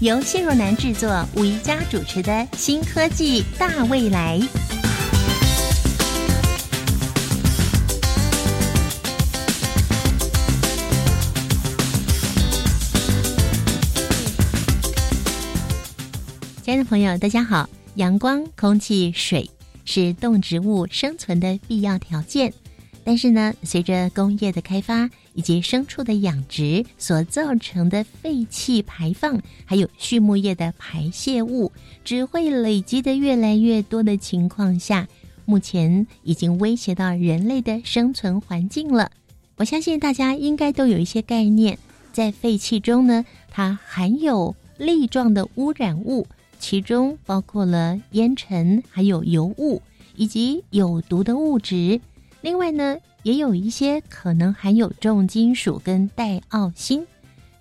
[0.00, 4.38] 由谢若楠制作、吴宜佳主持的《新科技大未来》。
[16.62, 17.68] 亲爱的朋友，大家好！
[17.96, 19.50] 阳光、空气、水
[19.84, 22.54] 是动植物生存的必要条件，
[23.02, 31.70] 但是呢，随着工业的开发以及牲畜的养殖所造成的废气排放，还有畜牧业的排泄物，
[32.04, 35.06] 只会累积的越来越多的情况下，
[35.44, 39.12] 目前已经威胁到人类的生存环境了。
[39.58, 41.78] 我相信大家应该都有一些概念，
[42.12, 46.26] 在废气中呢，它含有粒状的污染物。
[46.58, 49.80] 其中包括了烟尘、还有油雾
[50.16, 52.00] 以及有毒的物质。
[52.40, 57.06] 另外呢，也有一些可能含有重金属跟带奥辛。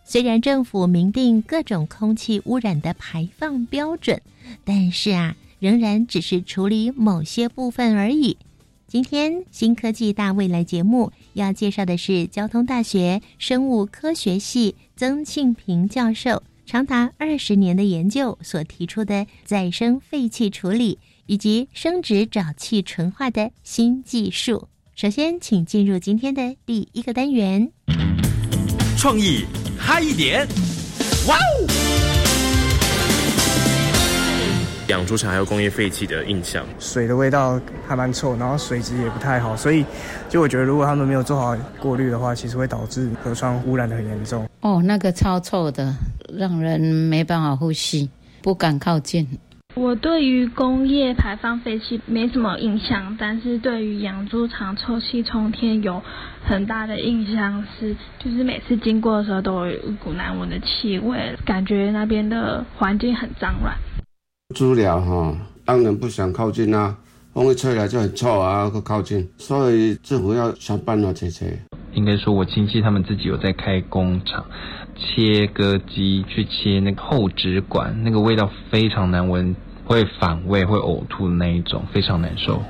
[0.03, 4.22] 虽然政府明定各种空气污染的排放标准，
[4.64, 8.38] 但是啊，仍然只是处理某些部分而已。
[8.88, 16.42] 今天新科技大未来节目要介绍的是交通大学生物科学系曾庆平教授。
[16.66, 24.67] 长达二十年的研究所提出的再生废气处理以及生殖沼气纯化的新技术。
[25.00, 27.72] 首先，请进入今天的第一个单元。
[28.98, 29.45] 创意
[29.78, 30.39] 嗨一点，
[31.28, 31.67] 哇哦！
[34.88, 39.86] 养猪场还有工业废气的印象，水的味道还蛮臭，然后水质也不太好，所以
[40.30, 44.50] 就我觉得如果他们没有做好过滤的话，其实会导致河川污染的很严重。
[44.61, 45.95] 哦，那个超臭的，
[46.33, 48.10] 让人没办法呼吸，
[48.42, 49.27] 不敢靠近。
[49.77, 56.02] 我对于工业排放废气没什么印象，但是对于养猪场臭气冲天有
[56.43, 63.77] 很大的印象，是就是每次经过的时候都有一股难闻的气味，感觉那边的环境很脏乱。
[64.55, 66.98] 猪寮哈，当然不想靠近啊，
[67.36, 71.59] 风一吹来就很臭啊，不靠近，所以政府要想办法解决。
[71.94, 74.45] 应该说，我亲戚他们自己有在开工厂，
[74.95, 79.55] 切割机去切那个厚纸管，那个味道非常难闻，
[79.87, 82.61] 会反胃、会呕吐的那一种，非常难受。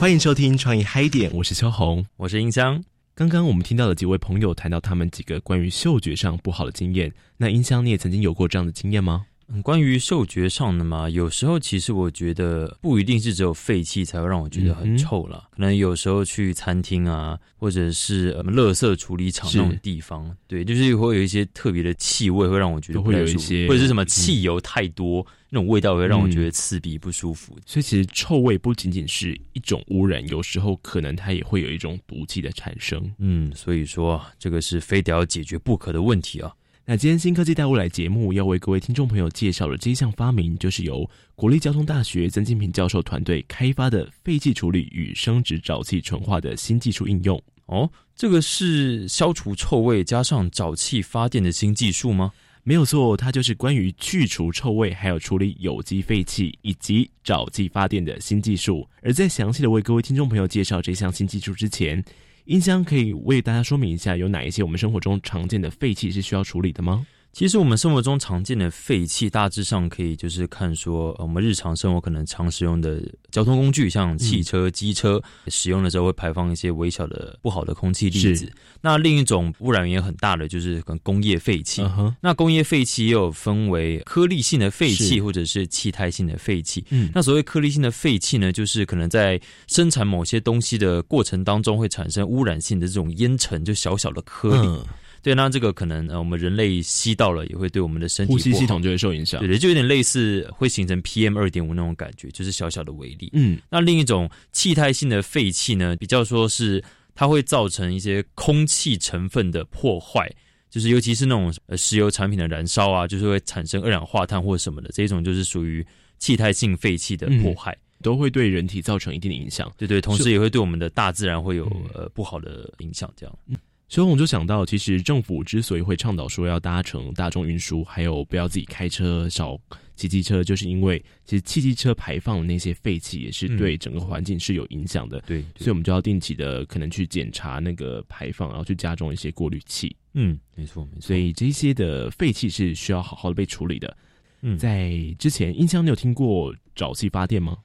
[0.00, 2.82] 欢迎收听创意嗨点，我是秋红，我是音箱。
[3.14, 9.26] 刚刚我们听到了几位朋友谈到他们几个关于嗅觉上不好的经验，那音箱你也曾经有过这样的经验吗？
[9.50, 27.56] 嗯，关于嗅觉上的嘛，有时候其实我觉得不一定是只有废气才会让我觉得很臭了，可能有时候去餐厅啊，或者是呃，垃圾处理厂那种地方，对，就是会有一些特别的气味会让我觉得会有一些，或者是什么汽油太多那种味道会让我觉得刺鼻不舒服。
[27.64, 33.10] 所以其实臭味不仅仅是一种污染，有时候可能它也会有一种毒气的产生。
[33.16, 36.52] 嗯，所以说这个是非得要解决不可的问题啊。
[36.90, 41.06] 那今天新科技带未来节目要为各位听众朋友介绍的这项发明，就是由
[41.36, 47.38] 国立交通大学曾金平教授团队开发的废气处理与生殖沼气纯化的新技术应用。
[47.66, 52.32] 哦，这个是消除臭味加上沼气发电的新技术吗？
[52.62, 58.88] 没有错，它就是关于去除臭味，还有处理有机废气以及沼气发电的新技术。
[59.02, 62.02] 而在详细的为各位听众朋友介绍这项新技术之前，
[62.48, 67.06] 音箱可以为大家说明一下，有哪一些我们生活中常见的废气是需要处理的吗？
[67.32, 73.00] 其实我们生活中常见的废气，大致上可以就是看说，我们日常生活可能常使用的
[73.30, 78.50] 交通工具，像汽车、机车，使用的时候会排放一些微小的不好的空气粒子。
[78.80, 81.80] 那另一种污染源很大的就是跟工业废气。
[82.20, 86.84] 那工业废气也有分为颗粒性的废气或者是气态性的废气。
[86.90, 94.80] 嗯，那所谓颗粒性的废气呢，就是可能在生产某些东西的过程当中会产生污染性的这种烟尘，就小小的颗粒。
[95.28, 99.38] 对，那这个可能呃，我们人类吸到了，也会对我们的身体呼吸系统就会受影响。
[99.40, 103.28] 对对，就有点类似会形成 PM 二点五那种感觉，就是小小的微粒。
[103.34, 106.82] 嗯，那另一种气态性的废气呢，比较说是
[107.14, 110.26] 它会造成一些空气成分的破坏，
[110.70, 115.86] 就是尤其是那种呃石油产品的燃烧啊，就是会产生二氧化碳或者什么的，这种就是属于
[116.18, 119.70] 气态性废气的破坏，都会对人体造成一定的影响。
[119.76, 123.38] 对对，同时也会对我们的大自然会有呃不好的影响，这样。
[123.88, 129.58] 所以我们就想到，其实政府之所以会倡导说要搭乘大众运输，还有不要自己开车、少
[129.96, 135.18] 骑机车，就是因为其实汽机车排放的那些废气也是对整个环境是有影响的。
[135.22, 139.96] 对，所以我们就要定期的可能去检查那个排放，然后去加装一些过滤器。
[140.12, 141.00] 嗯，没错没错。
[141.00, 143.96] 所以这些的废气是需要好好的被处理的。
[144.42, 147.56] 嗯，在之前，音箱你有听过沼气发电吗？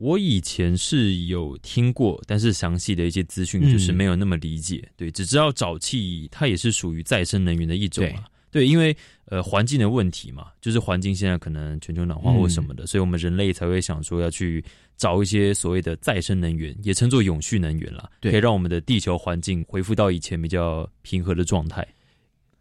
[0.00, 4.82] 我以前是有听过，但是详细的一些资讯就是没有那么理解。
[4.96, 8.24] 对，只知道沼气它也是属于再生能源的一种嘛。
[8.50, 14.64] 对，因为呃环境的问题嘛，就是环境现在可能全球暖化或什么的，所以我们人类才会想说要去
[14.96, 21.86] 找一些所谓的再生能源，也称作永续能源啦，可以让我们的地球环境恢复到以前比较平和的状态。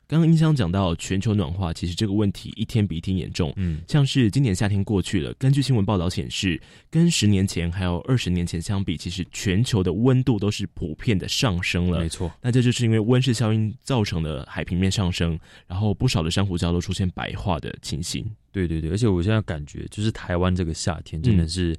[0.10, 3.54] 刚刚音箱讲到全球暖化，其实这个问题一天比一天严重。
[3.58, 6.60] 嗯，像是今年夏天过去了，根据新闻报道显示，
[6.90, 12.00] 跟十年前还有二十年前相比，其实全球的温度都是普遍的上升了。
[12.00, 18.26] 没错，那这就是因为温室效应造成的海平面上升，然后不少的珊瑚礁都出现白化的情形。
[18.52, 21.78] 对对对，而且我现在感觉，就是台湾这个夏天真的是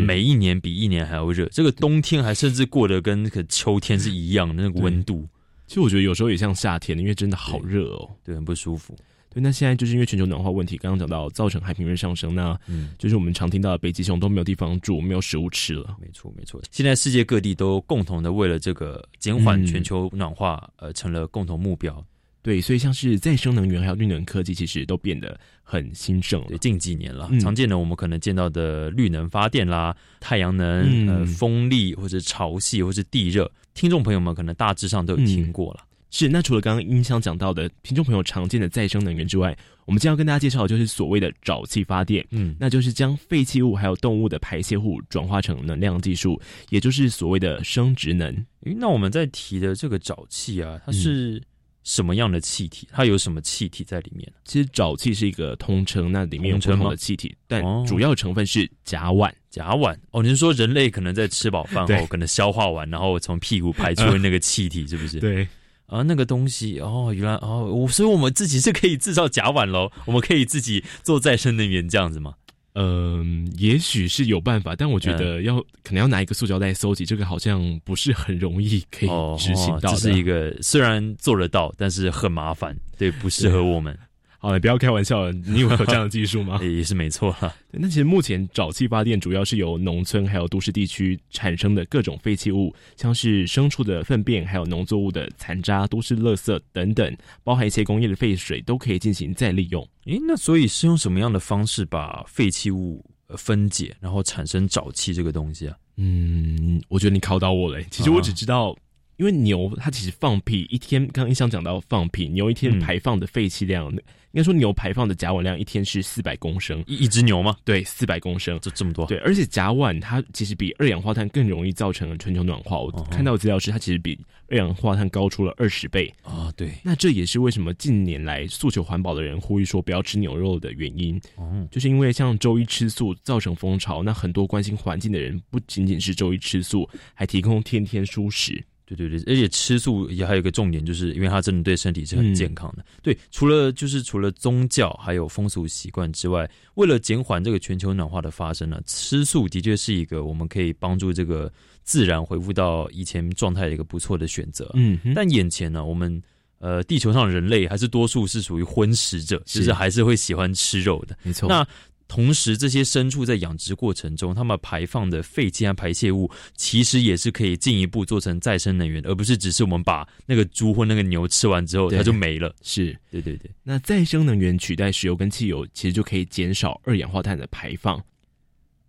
[0.00, 5.28] 每一年比一年还要热，这个冬天还甚至过得跟那个秋天是一样的那个温度。
[5.68, 8.96] 其实我觉得有时候也像夏天，因为真的好热哦，对，很不舒服。
[9.30, 12.58] 对，那现在就是因为全球暖化问题，刚刚讲到造成海平面上升，那
[12.98, 15.94] 就是我们常听到的北极熊都没有地方住，没有食物吃了。
[16.00, 16.58] 没错，没错。
[16.70, 22.02] 现在世界各地都共同的为了这个减缓全球暖化，呃，成了共同目标。
[22.40, 26.42] 对，所以像是再生能源还有绿能科技，其实都变得很兴盛。
[26.46, 35.84] 对，近几年了，常见的我们可能见到的绿能发电啦、太阳能、呃、风力或者潮汐或者地热，听众朋友们可能大致上都有听过了。
[36.10, 42.26] 是，那除了刚刚音箱讲到的听众朋友常见的再生能源之外，我们今天要跟大家介绍的就是所谓的沼气发电。
[42.30, 46.40] 嗯，那就是将废弃物还有动物的排泄物转化成能量技术，
[46.70, 48.34] 也就是所谓的生殖能。
[48.62, 51.40] 诶，那我们在提的这个沼气啊，它是
[51.84, 52.88] 什么样的气体？
[52.90, 54.28] 它有什么气体在里面？
[54.44, 59.32] 其实沼气是一个通称，那里面有不同的气体，但主要成分是甲烷。
[59.58, 65.18] 甲烷哦，你是说人类可能在吃饱饭后，可能消化完，然后从屁股排出那个气体，是不是？
[65.20, 65.46] 对。
[65.86, 72.34] 啊，那个东西哦，原来哦，我所以我们自己是可以制造甲烷喽， 我们可以自己做再生能源这样子吗？
[72.74, 79.08] 嗯，也许是有办法，但我觉得要可能要拿一个塑胶袋收集，这个好像不是很容易可以
[79.38, 79.92] 执行到。
[79.92, 83.98] 这是一个虽然做得到，但是很麻烦，对，不适合我们。
[84.40, 85.32] 好，你不要开玩笑了。
[85.32, 86.60] 你以为有这样的技术吗？
[86.62, 87.52] 也是没错 哈。
[87.72, 99.82] 那其实目前沼气发电主要是由农村还有都市地区产生的各种废弃物，像是牲畜的粪便，还有农作物的残渣、都市垃圾等等，包含一些工业的废水，都可以进行再利用。
[100.06, 103.04] 诶，那所以是用什么样的方式把废弃物
[103.36, 105.76] 分解，然后产生沼气这个东西啊？
[105.96, 107.82] 嗯，我觉得你考倒我了。
[107.90, 108.76] 其实我只知道。
[109.18, 113.92] 因为牛它其实放屁一天，刚刚一想讲到放屁，牛一天排放的废气量，
[114.32, 117.56] 应该说牛排放的甲烷量一天是四百公升，一一只牛吗？
[117.64, 119.06] 对，四百公升，这这么多。
[119.06, 122.78] 对，而且甲烷它其实比二氧化碳更容易造成全球暖化。
[122.78, 126.52] 我看到资料是它其实比二氧化碳高出了二十倍啊。
[126.56, 131.18] 对，那这也是为什么近年来诉求环保的人呼吁说不要吃牛肉的原因。
[131.36, 138.62] 哦，就是因为像周一吃素造成风潮，那很多关心环境的人不仅仅是周一吃素，还提供天天蔬食。
[138.96, 142.84] 对对对，而且吃素也还有一个重点，就是因为它真的对身体是很健康的。
[143.02, 154.70] 对，除了就是除了宗教还有风俗习惯之外，为了减缓这个全球暖化的发生呢，吃素的确是一个我们可以帮助这个自然恢复到以前状态的一个不错的选择。
[154.74, 156.22] 嗯，但眼前呢，我们
[156.58, 161.16] 呃地球上人类还是多数是属于荤食者，就是还是会喜欢吃肉的。
[161.22, 161.48] 没错。
[161.48, 161.66] 那
[162.08, 172.52] 同时，这些牲畜在养殖过程中，它们排放的废气和排泄物，其实也是可以进一步做成再生能源，而不是只是我们把那个猪或那个牛吃完之后，它就没了。
[172.62, 173.50] 是对对对。
[173.62, 178.02] 那再生能源取代石油跟汽油，其实就可以减少二氧化碳的排放。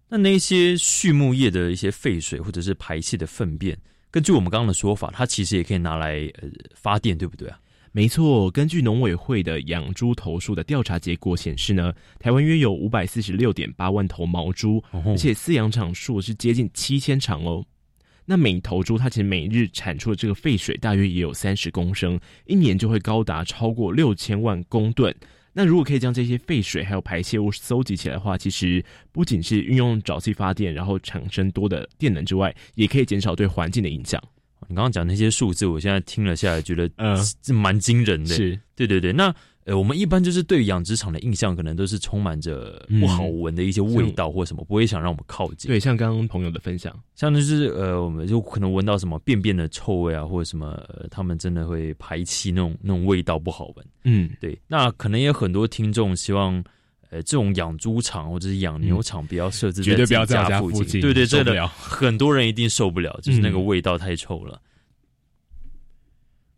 [0.07, 3.77] 那那些畜牧业的一些废水或者是排泄的粪便，
[4.09, 7.59] 根据我们刚刚的说法，它其实也可以拿来呃发电，对不对啊？
[7.91, 17.65] 没错，根据农委会的养猪头数的调查结果显示呢，台湾约有五百四十六点八万头毛猪，而且饲养场数是接近七千场哦。
[18.25, 25.13] 那每头猪它其实每日产出的这个废水大约也有三十公升，一年就会高达超过六千万公吨。
[25.51, 34.23] 那如果可以将这些废水还有排泄物搜集起来的话，其实不仅是运用沼气发电，然后产生多的电能之外，也可以减少对环境的影响。
[34.67, 38.35] 你刚刚讲那些数字，我现在听了下来，觉得呃是蛮惊人的。
[38.35, 39.13] 是对对对。
[39.13, 39.33] 那
[39.65, 45.69] 呃，我们一般就是对养殖场的印象，可能都是充满着不好闻的一些味道或什么，不会想让我们靠近。
[45.69, 53.85] 对，像刚刚朋友的分享，像就是呃，我们就可能闻到什么便便的臭味啊，或者什么，呃，他们真的会排气那种那种味道不好闻。
[54.05, 54.57] 嗯，对。
[54.67, 56.63] 那可能也有很多听众希望，
[57.09, 61.01] 呃，这种养猪场或者是养牛场不要设置绝对不要在家附近。
[61.01, 64.61] 对对，真的很多人一定受不了，就是那个味道太臭了。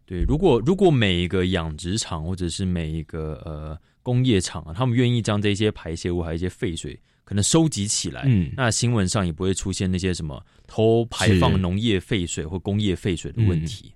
[0.05, 13.93] 对，如果如果每一个养殖场或者是每一个呃工业厂啊，他们愿意将这些排泄物还有一些废水可能收集起来，嗯，那新闻上也不会出现那些什么偷排放农业废水或工业废水的问题。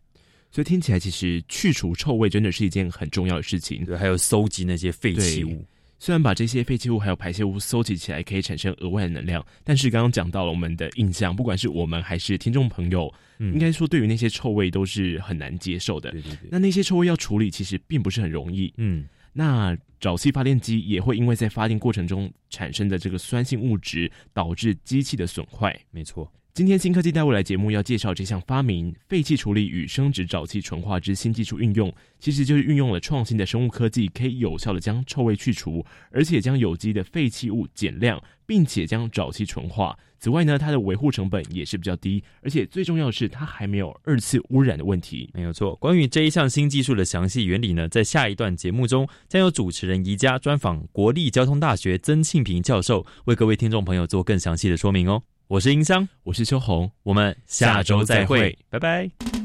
[0.51, 3.83] 所以听起来，其实去除臭味真的是一件很重要的事情。
[3.83, 5.65] 对，还有搜集那些废弃物。
[5.97, 16.11] 虽然把这些废弃物还有排泄物收集起来可以产生额外的能量，但是刚刚讲到了我们的印象，不管是我们还是听众朋友，应该说对于那些臭味都是很难接受的。
[16.11, 16.49] 对对对。
[16.51, 18.73] 那那些臭味要处理，其实并不是很容易。
[18.77, 19.05] 嗯。
[19.37, 25.77] 那沼气发电机也会因为在发电过程中产生的这个酸性物质，导致机器的损坏。
[25.91, 26.31] 没错。
[26.55, 39.99] 今天新科技带未来节目要介绍这项发明——废气处理与生殖沼气纯化之新技术运用，其实就是运用了创新的生物科技，可以有效的将臭味去除，而且将有机的废弃物减量，并且将沼气纯化。
[40.17, 45.29] 此外呢，它的维护成本也是比较低，而且最重要的是，它还没有二次污染的问题。
[45.33, 45.75] 没有错。
[45.75, 55.21] 关于这一项新技术的详细原理呢，在下一段节目中，将由主持人宜家专访国立交通大学曾庆平教授，为各位听众朋友做更详细的说明哦。
[55.47, 59.44] 我是音箱，我是秋红，我们下周再会，拜拜。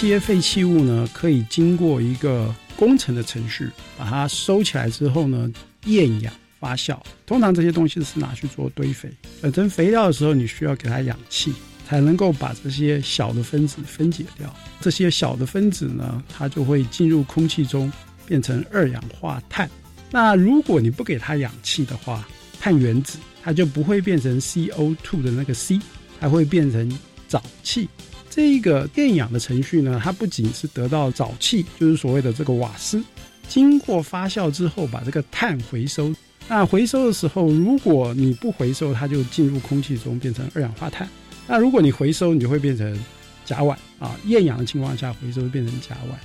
[0.00, 5.50] 些废弃物呢，可以经过一个工程的程序，把它收起来之后呢，
[5.86, 6.98] 厌氧发酵。
[7.24, 9.08] 通常这些东西是拿去做堆肥，
[9.40, 11.54] 本成肥料的时候，你需要给它氧气，
[11.88, 14.54] 才能够把这些小的分子分解掉。
[14.80, 17.90] 这些小的分子呢，它就会进入空气中，
[18.26, 19.70] 变成二氧化碳。
[20.10, 22.26] 那如果你不给它氧气的话，
[22.60, 25.78] 碳原子它就不会变成 CO2 的那个 C，
[26.20, 26.90] 它会变成
[27.30, 27.88] 沼气。
[28.34, 33.00] 这一个电氧的程序呢，它不仅是得到沼气，就是所谓的这个瓦斯，
[33.46, 36.12] 经过发酵之后，把这个碳回收。
[36.48, 41.08] 那回收的时候，如果你不回收，它就进入空气中变成二氧化碳。
[41.46, 42.98] 那如果你回收，你就会变成
[43.44, 44.16] 甲烷啊。
[44.24, 46.16] 厌氧的情况下，回收变成甲烷，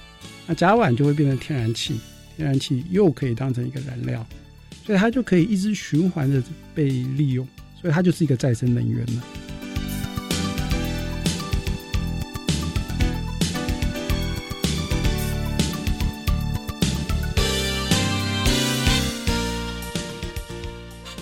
[0.47, 1.99] 那甲烷就会变成天然气，
[2.35, 4.25] 天然气又可以当成一个燃料，
[4.83, 6.41] 所以它就可以一直循环的
[6.73, 7.47] 被利用，
[7.79, 9.23] 所以它就是一个再生能源了。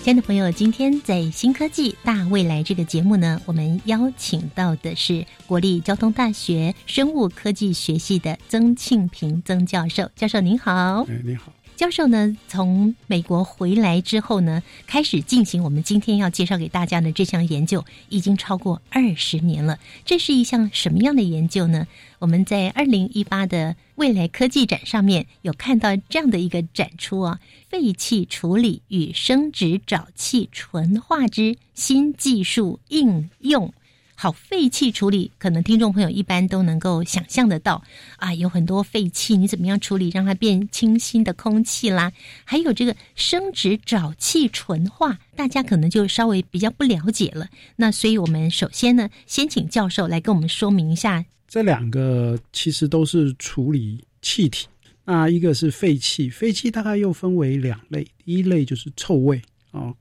[0.08, 10.10] 亲爱的朋友，今天在新科技大未来这个节目呢，我们邀请到的是国立交通大学生物科技学系的曾庆平曾教授。
[10.16, 11.52] 教授您好，哎，你好。
[11.78, 19.78] 教授呢，从美国回来之后呢，开始进行我们今天要介绍给大家的这项研究，已经超过二十年了。
[20.04, 21.86] 这是一项什么样的研究呢？
[22.18, 33.72] 我们在二零一八的未来科技展上面有看到这样的一个展出啊，废气处理与生殖沼气纯化之新技术应用。
[34.20, 37.84] 好，废气处理可能听众朋友一般都能够想象得到
[38.16, 42.12] 啊，有很多废气，你怎么样处理让它变清新的空气啦？
[42.44, 47.46] 还有这个生殖沼气纯化，大家可能就稍微比较不了解了。
[47.76, 54.66] 那所以我们首先呢，先请教授来跟我们说明一下，这两个其实都是处理气体。
[55.04, 59.94] 那一个是废气，废气大概又分为两类，第一类就是臭味啊，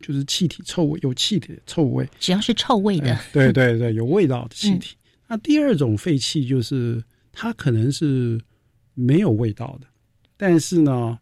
[0.00, 4.96] 就是气体臭味，有气体的臭味，只要是臭味的，对对对，有味道的气体。
[5.26, 8.40] 那第二种废气就是它可能是
[8.94, 9.86] 没有味道的，
[10.36, 11.18] 但是呢，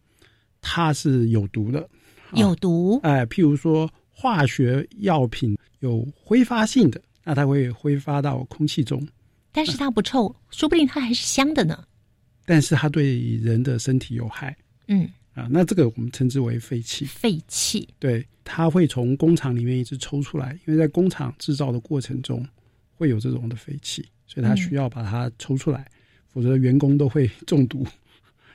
[0.60, 1.88] 它是有毒的，
[2.34, 3.00] 有毒。
[3.02, 9.06] 哎，譬如说化学药品有挥发性的，那它会挥发到空气中，
[9.52, 11.84] 但是它不臭，说不定它还是香的呢。
[12.44, 14.54] 但是它对人的身体有害。
[14.88, 17.04] 嗯啊，那这个我们称之为废气。
[17.04, 22.46] 废气，对，它会从工厂里面一直抽出来，因为在工厂制造的过程中
[22.94, 25.86] 会有这种的废气，所以它需要把它抽出来，
[26.28, 27.84] 否则员工都会 中毒。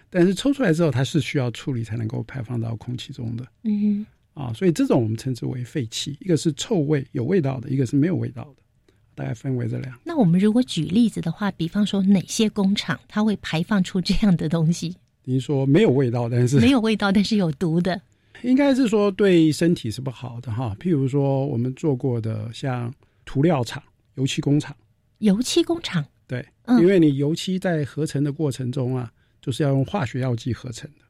[0.09, 3.45] 但是抽出来之后，它是需要处理才能够排放到空气中的。
[3.63, 9.99] 嗯啊，所以这种我们称之为废气，一个是臭味有味道的，一个是没有味道的，大概分为这两。
[10.05, 14.95] 那我们如果举例子的话，比方说哪些工厂它会排放出这样的东西？
[15.29, 18.01] 您说没有味道，但是没有味道，但是有毒的，
[18.41, 20.75] 应该是说对身体是不好的哈。
[20.79, 22.91] 譬如说我们做过的像
[23.25, 23.83] 涂料厂、
[24.15, 24.75] 油漆工厂、
[25.19, 31.05] 油漆工厂，对，嗯因为你油漆在合成的过程中啊，就是要用化学药剂合成的。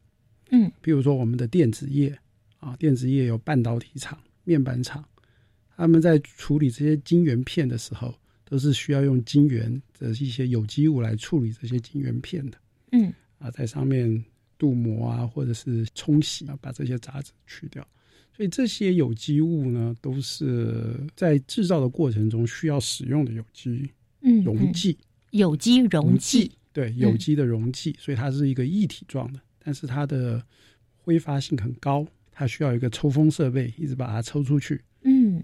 [0.52, 2.14] 嗯，譬如说我们的电子业
[2.60, 5.02] 啊，电子业有半导体厂、面板厂，
[5.78, 12.58] 他们在处理这些晶圆片的时候，都是需要用晶圆的一些有机物来处理这些晶圆片的。
[12.92, 14.24] 嗯啊，在上面
[14.58, 17.86] 镀膜啊，或者是冲洗啊，把这些杂质去掉。
[18.36, 23.90] 所以这些有机物呢，都是在制造的过程中需要使用的有机
[24.22, 24.98] 嗯，溶剂。
[25.32, 30.42] 有机溶剂，对，有机的溶剂，所以它是一个液体状的，但是它的
[30.96, 34.82] 挥发性很高，它需要一个抽风设备，一直把它抽出去。
[35.04, 35.44] 嗯，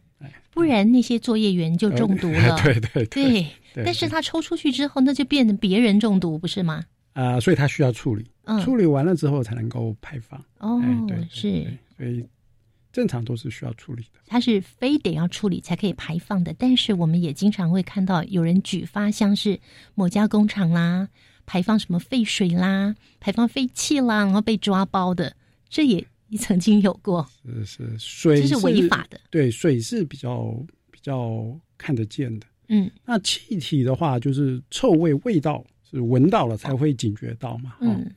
[0.49, 2.55] 不然那些作业员就中毒 了。
[2.55, 6.83] 呃对对对，对但是它抽出去之后，那就变成别人中毒，不是吗？
[7.15, 10.37] 啊、所以它需要处理，嗯处理完了之后才能够排放。
[10.59, 11.65] 哦哎对，是，
[11.97, 12.25] 所以
[12.91, 14.19] 正常都是需要处理的。
[14.27, 16.53] 它是非得要处理才可以排放的。
[16.57, 19.57] 但是我们也经常会看到有人举发，像是
[19.93, 21.07] 某家工厂啦，
[21.45, 25.35] 排放什么废水啦，排放废气啦，然后被抓包的，
[25.69, 26.05] 这也
[26.37, 27.25] 曾经有过。
[27.43, 29.17] 是是，水这是违法的。
[29.29, 30.53] 对，水是比较
[30.91, 31.45] 比较
[31.77, 32.47] 看得见的。
[32.67, 35.63] 嗯那气体的话，就是臭味、味道
[35.99, 37.75] 是闻到了才会警觉到嘛。
[37.79, 38.11] 哦嗯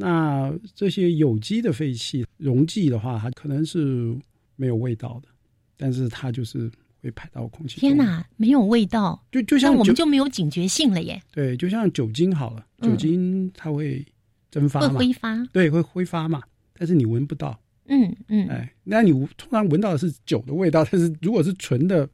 [0.00, 4.16] 那这些有机的废气溶剂的话，它可能是
[4.54, 5.28] 没有味道的，
[5.76, 6.70] 但是它就是
[7.02, 7.80] 会排到空气。
[7.80, 14.06] 天哪，没有味道，就就像我们就没有警觉性了耶，对，就像酒精好了，嗯酒精它会
[14.52, 15.44] 蒸发会嘛，挥发。
[15.46, 17.58] 对，会挥发嘛，但是你闻不到。
[17.86, 22.08] 嗯嗯，哎，那你通常闻到的是酒的味道，但是如果是纯的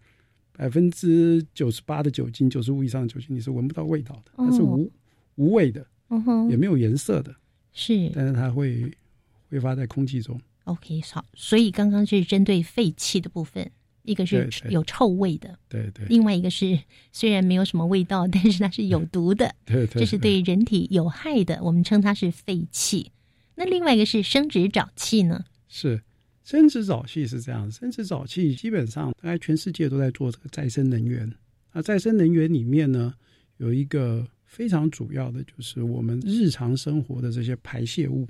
[0.57, 4.91] 百分之九十八的酒精、九十五以上的酒精，你是闻不到味道的，它是无、
[5.37, 7.35] 无味的，嗯哼，也没有颜色的，
[7.73, 8.91] 是但是它会
[9.49, 10.41] 挥发在空气中。
[10.65, 11.25] OK 好。
[11.35, 13.71] 所以刚刚是针对废气的部分，
[14.03, 16.79] 一个是有臭味的，对对另外一个是
[17.13, 23.11] 虽然没有什么味道，但是它是有毒的， 对对，这是对人体有害的，我们称它是废气。
[23.57, 25.45] 那另外一个是生殖沼气呢？
[25.69, 26.03] 是
[26.43, 31.33] 生殖沼气是这样，生殖沼气基本上大概全世界都在做这个再生能源。
[31.73, 33.15] 那再生能源里面呢，
[33.57, 38.27] 有一个非常主要的就是我们日常生活的这些排泄物。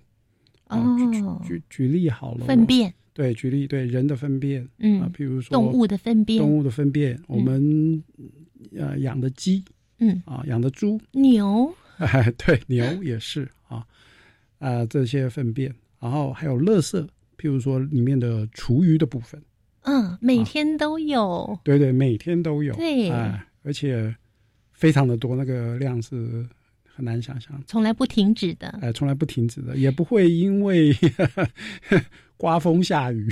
[0.66, 8.02] 啊哦，举举例好了，粪便，对，举例对人的粪便，嗯啊，比如说动物的粪便动物的粪便，我们
[8.74, 9.62] 呃养的鸡，
[9.98, 13.86] 嗯啊，养的猪，牛， 哎，对，牛也是啊，
[14.58, 16.98] 啊这些粪便，然后还有垃圾，
[17.36, 19.40] 譬如说里面的厨余的部分，
[19.82, 24.16] 嗯，每天都有，对对，每天都有，对哎，而且
[24.84, 26.46] 非常的多，那个量是
[26.84, 27.58] 很难想象。
[27.66, 28.68] 从来不停止的。
[28.82, 30.94] 哎，从来不停止的，也不会因为
[32.36, 33.26] 刮风下雨，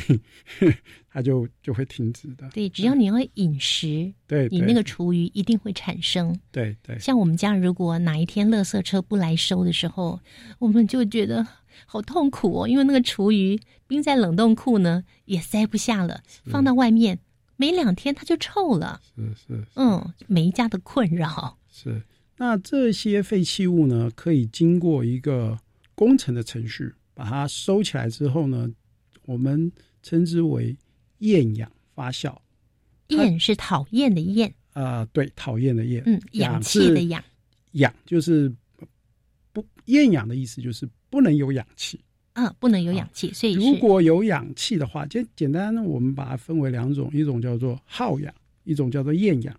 [1.12, 2.48] 它就就会停止的。
[2.54, 6.34] 对，只要你要饮食，对，对你那个厨余一定会产生。
[6.50, 10.18] 对对像我们家如果哪一天垃圾车不来收的时候，
[10.58, 11.46] 我们就觉得
[11.84, 17.18] 好痛苦哦，因为那个厨余冰在冷冻库呢也塞不下了，放到外面
[17.62, 19.00] 没两天它就臭了。
[19.14, 21.56] 是是嗯，每一家的困扰。
[21.70, 22.02] 是。
[22.36, 25.56] 那这些废弃物呢，可以经过一个
[25.94, 28.68] 工程的程序，把它收起来之后呢，
[29.26, 29.70] 我们
[30.02, 30.76] 称之为
[31.18, 32.36] 厌氧发酵。
[33.06, 37.22] 厌是讨厌的厌，啊、对，讨厌的厌，嗯，氧气的氧，
[37.72, 38.52] 氧就是
[39.52, 42.00] 不厌氧的意思，就是不能有氧气。
[42.34, 48.32] 啊，不能有氧气，所以如果有氧气的话，简简单我们把它分为两种，一种叫做耗氧，
[48.64, 49.54] 一种叫做厌氧。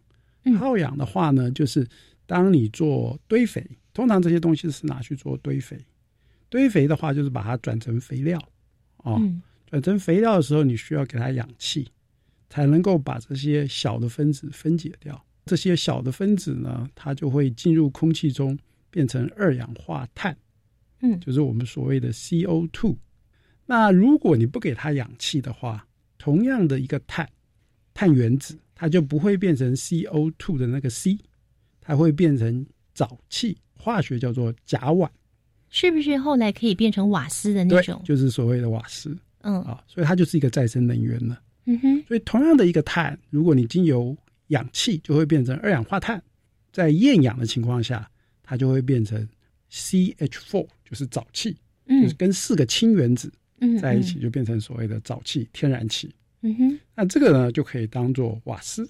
[0.46, 1.88] 嗯耗氧的话呢，就是
[2.26, 5.78] 当你做堆肥，通常这些东西是拿去做堆肥。
[6.50, 8.38] 堆肥的话就是把它转成肥料，
[8.98, 11.88] 哦，嗯转成肥料的时候，你需要给它氧气，
[12.50, 15.24] 才能够把这些小的分子分解掉。
[15.46, 18.58] 这些小的分子呢，它就会进入空气中，
[18.90, 20.38] 变成二氧化碳，
[21.04, 22.96] 嗯就是我们所谓的 CO2。
[23.66, 25.86] 那如果你不给它氧气的话，
[26.18, 27.30] 同样的一个碳，
[27.94, 31.18] 碳原子，它就不会变成 CO2 的那个 C，
[31.80, 35.08] 它会变成沼气，化学叫做甲烷。
[35.70, 38.02] 是不是后来可以变成瓦斯的那对种，？
[38.04, 41.42] 就是所谓的瓦斯嗯啊，所以它就是一个再生能源了。
[41.66, 44.16] 嗯哼，所以同样的一个碳，如果你经由
[44.48, 46.22] 氧气，就会变成二氧化碳，
[46.72, 48.10] 在厌氧的情况下，
[48.44, 49.28] 它就会变成
[49.74, 51.58] CH4，就是沼气，就
[51.88, 56.14] 嗯是跟四个氢原子嗯在一起，就变成所谓的沼气、天然气。
[56.42, 58.86] 嗯哼，那这个呢，就可以当做瓦斯，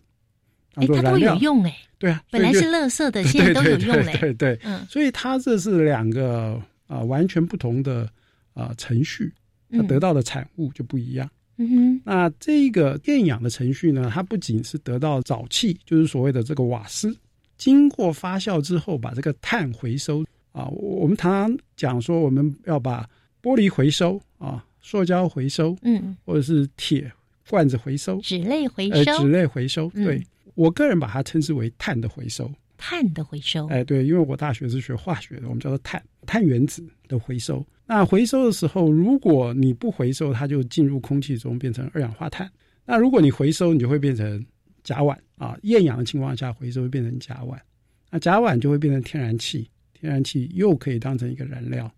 [0.73, 1.41] 当哎，它都做燃料有。
[1.41, 4.11] 用哎，对啊，本来是垃圾的，现在都有用嘞。
[4.19, 8.09] 对对对，嗯所以它这是两个啊、完全不同的
[8.53, 9.31] 啊、程序，
[9.71, 11.29] 它嗯得到的产物就不一样。
[11.57, 17.15] 嗯哼，那这个厌氧的程序呢，它不仅是得到沼气，就是所谓的这个瓦斯，
[17.55, 20.65] 经过发酵之后，把这个碳回收啊。
[20.69, 23.05] 我我们常常讲说，我们要把
[23.41, 27.11] 玻璃回收啊，塑胶回收，嗯，或者是铁
[27.49, 29.91] 罐子回收，纸类回呃，收纸，类回收。
[29.95, 32.49] 嗯对我个人把它称之为碳的回收。
[32.77, 33.65] 碳的回收。
[33.67, 37.65] 哎，对，因为我大学是学化学的，我们叫做碳碳原子的回收。
[37.85, 42.49] 那回收的时候，如果你不回收，它就进入空气中变成二氧化碳。
[42.85, 44.45] 那如果你回收，你就会变成
[44.83, 45.57] 甲烷啊。
[45.63, 47.57] 厌氧的情况下，回收会变成甲烷，
[48.11, 49.67] 那甲烷就会变成天然气，
[50.03, 51.89] 天然气又可以当成一个燃料，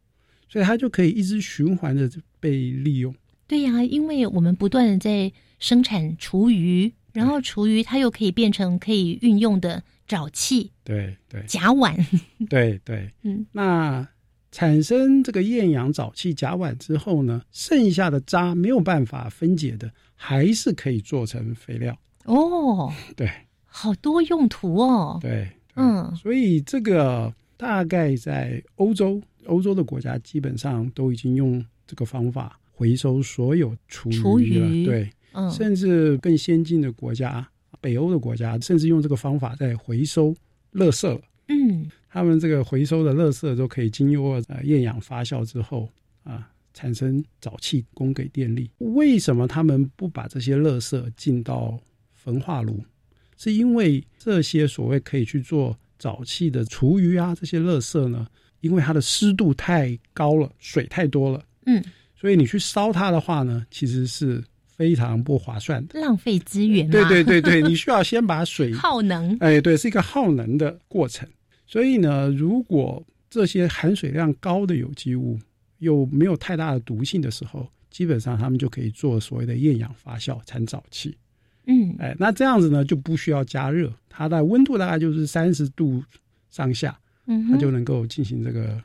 [0.48, 2.08] 所以它就可以一直循环的
[2.40, 3.12] 被利用。
[3.48, 11.96] 对呀、因为我们不断的在生产厨余，然后厨余它又可以变成可以运用的沼气、对对甲烷。
[12.48, 14.08] 对对，嗯，那
[14.52, 21.98] 产生这个厌氧沼气甲烷之后呢，剩下的渣没有办法分解的，还是可以做成肥料。
[22.26, 23.28] 哦， 对
[23.66, 25.18] 好多用途哦。
[25.20, 34.68] 对，嗯所以这个大概在欧洲，欧洲的国家基本上都已经用这个方法回收所有厨厨余了。
[34.68, 37.48] 余对，嗯甚至更先进的国家，
[37.80, 40.36] 北欧的国家，甚至用这个方法在回收
[40.74, 41.22] 垃圾了。
[41.48, 45.90] 嗯他们这个回收的垃圾都可以经过呃厌氧发酵之后
[46.24, 48.72] 啊，产生沼气供给电力。
[48.80, 51.78] 为什么他们不把这些垃圾进到
[52.14, 52.84] 焚化炉？
[53.38, 58.28] 是因为这些所谓可以去做沼气的厨余啊，这些垃圾呢，
[58.62, 61.84] 因为它的湿度太高了，水太多了，嗯，
[62.16, 66.00] 所以你去烧它的话呢，其实是非常不划算的。
[66.00, 66.92] 浪费资源嘛。
[66.92, 69.36] 对对对对，你需要先把水 耗能。
[69.40, 71.28] 哎，对，是一个耗能的过程。
[71.66, 75.40] 所以呢，如果这些含水量高的有机物
[75.80, 81.18] 又没有太大的毒性的时候，基本上他们就可以做所谓的厌氧发酵产沼气。
[81.68, 86.04] 嗯哎，那这样子呢就不需要加热，它的温度大概就是三十度
[86.50, 86.98] 上下，
[87.28, 88.82] 嗯，它就能够进行这个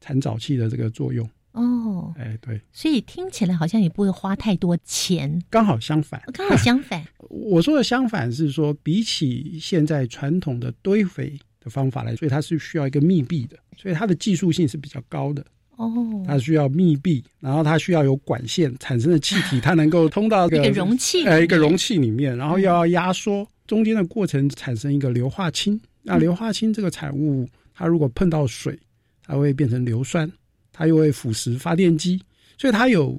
[0.00, 1.28] 产沼气的这个作用。
[1.52, 6.22] 哦，哎，对，所以听起来好像也不会花太多钱，刚好相反。
[6.32, 7.04] 刚好相反。
[7.28, 15.44] 我说的相反是说，比起现在传统的堆肥的方法来，所以它是需要一个密闭的，所以它的技术性是比较高的。
[15.78, 21.32] 哦，它需要密闭，然后它需要有管线产生的气体，它能够通到一个容器里面。
[21.32, 25.80] 呃，一个容器里面，然后又要压缩，中间的过程产生一个硫化氢。
[26.02, 28.76] 那硫化氢这个产物，它如果碰到水，
[29.24, 30.28] 它会变成硫酸，
[30.72, 32.20] 它又会腐蚀发电机，
[32.56, 33.16] 所以它有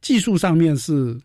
[0.00, 1.20] 技术上面是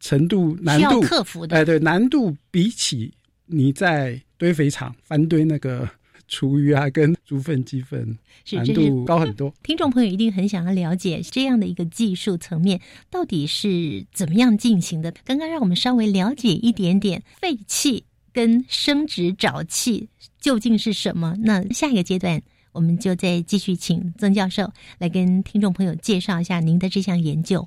[0.00, 1.56] 程度难度克服的。
[1.56, 3.12] 哎，对，难度比起
[3.46, 5.88] 你在堆肥厂翻堆那个
[6.32, 8.16] 厨余啊跟猪粪鸡粪
[8.52, 9.52] 难度高很多。
[9.62, 15.12] 听众朋友一定很想要了解这样的一个技术层面到底是怎么样进行的。
[15.26, 20.08] 刚刚让我们稍微了解一点点废气跟生殖沼气
[20.40, 21.36] 究竟是什么。
[21.40, 22.40] 那下一个阶段，
[22.72, 27.62] 我们就再继续请曾教授来跟听众朋友介绍一下您的这项研究。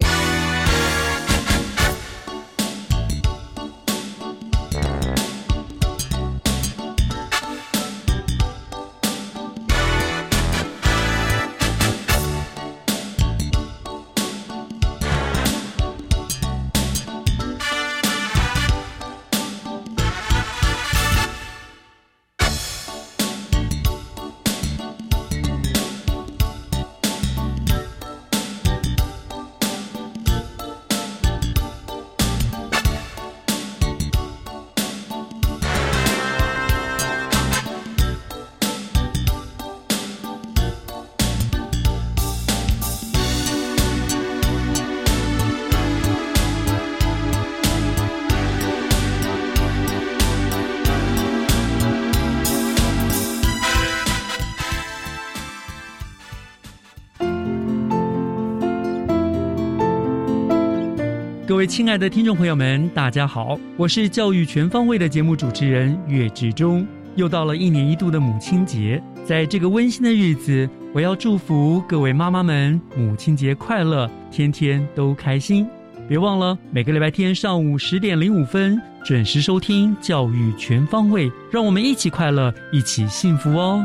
[61.75, 66.87] 亲爱的听众朋友们，大家好，我是教育全方位的节目主持人岳志忠。
[67.17, 75.67] 又到了一年一度的母亲节，在这个温馨的日子，我要祝福各位妈妈们母亲节快乐，天天都开心。
[76.07, 83.83] 别忘了每个礼拜天上午十点零五分准时收听《教育全方位》，让我们一起快乐，一起幸福哦。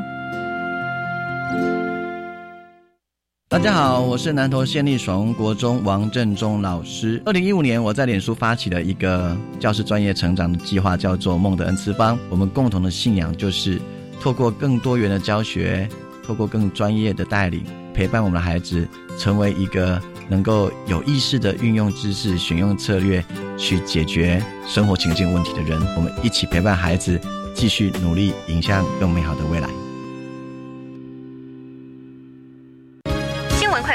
[3.51, 7.21] 大家好，我是南投县立爽文国中王正中老师。
[7.27, 12.17] 二零一五年，我在脸书发起了一个教师专业成长的计划，叫做“梦的恩赐帮”。
[12.31, 13.81] 我们共同的信仰就是，
[14.21, 15.89] 透过更多元的教学，
[16.25, 18.87] 透过更专业的带领，陪伴我们的孩子，
[19.19, 23.25] 成为一个能够有意识的运用知识、选用策略
[23.59, 25.77] 去解决生活情境问题的人。
[25.97, 27.21] 我们一起陪伴孩子，
[27.53, 29.69] 继续努力，迎向更美好的未来。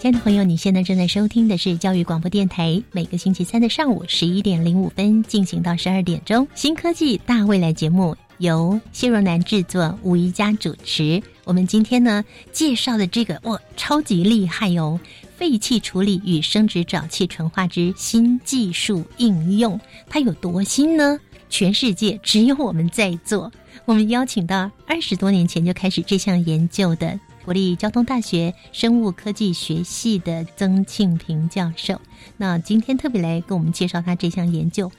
[0.00, 11.20] 亲爱的朋友，你现在正在收听的是教育广播电台，每个星期三的上午十一点零五分进行到十二点钟，新科技大未来节目由谢若楠制作，吴一佳主持。
[11.42, 15.00] 我们今天呢介绍的这个哇，超级厉害哦！
[15.36, 21.18] 废气处理与生殖沼气纯化之新技术应用，它有多新呢？
[21.50, 23.50] 全世界只有我们在做。
[23.84, 27.18] 我们邀请到二十多年前就开始这项研究的。
[27.48, 31.98] 国立交通大学生物科技学系的曾庆平教授，
[32.36, 34.92] 那今天特别来跟我们介绍他这项研究。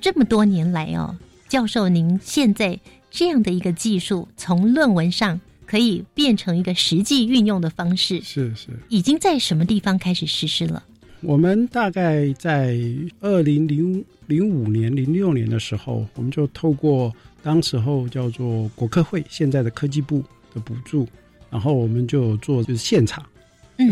[0.00, 1.14] 这么多年来哦，
[1.46, 10.82] 教授，您现在这样的一个技术，从论文上可以变成一个实际运用的方式，是是，已经在什么地方开始实施了？
[11.20, 12.78] 我们大概在
[13.20, 21.06] 二零零零五年、零六年的时候，我们就透过当时候叫做国科会，现在的科技部的补助。
[21.54, 23.24] 然后我们就做就是现场，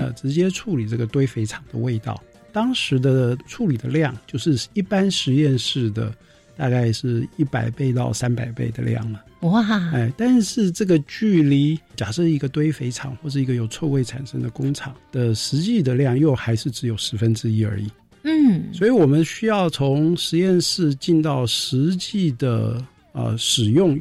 [0.01, 2.21] 呃，直接处理这个堆肥厂的味道。
[2.51, 6.13] 当时的处理的量就是一般实验室的
[6.57, 9.25] 大概是一百倍到三百倍的量了。
[9.43, 9.65] 哇！
[9.93, 17.89] 哎，但是这个距离，假设一个堆肥厂或是一个有臭味产生的工厂的实际的量，又还是只有十分之一而已。
[18.25, 23.97] 嗯，所以我们需要从实验室进到实际的呃使用，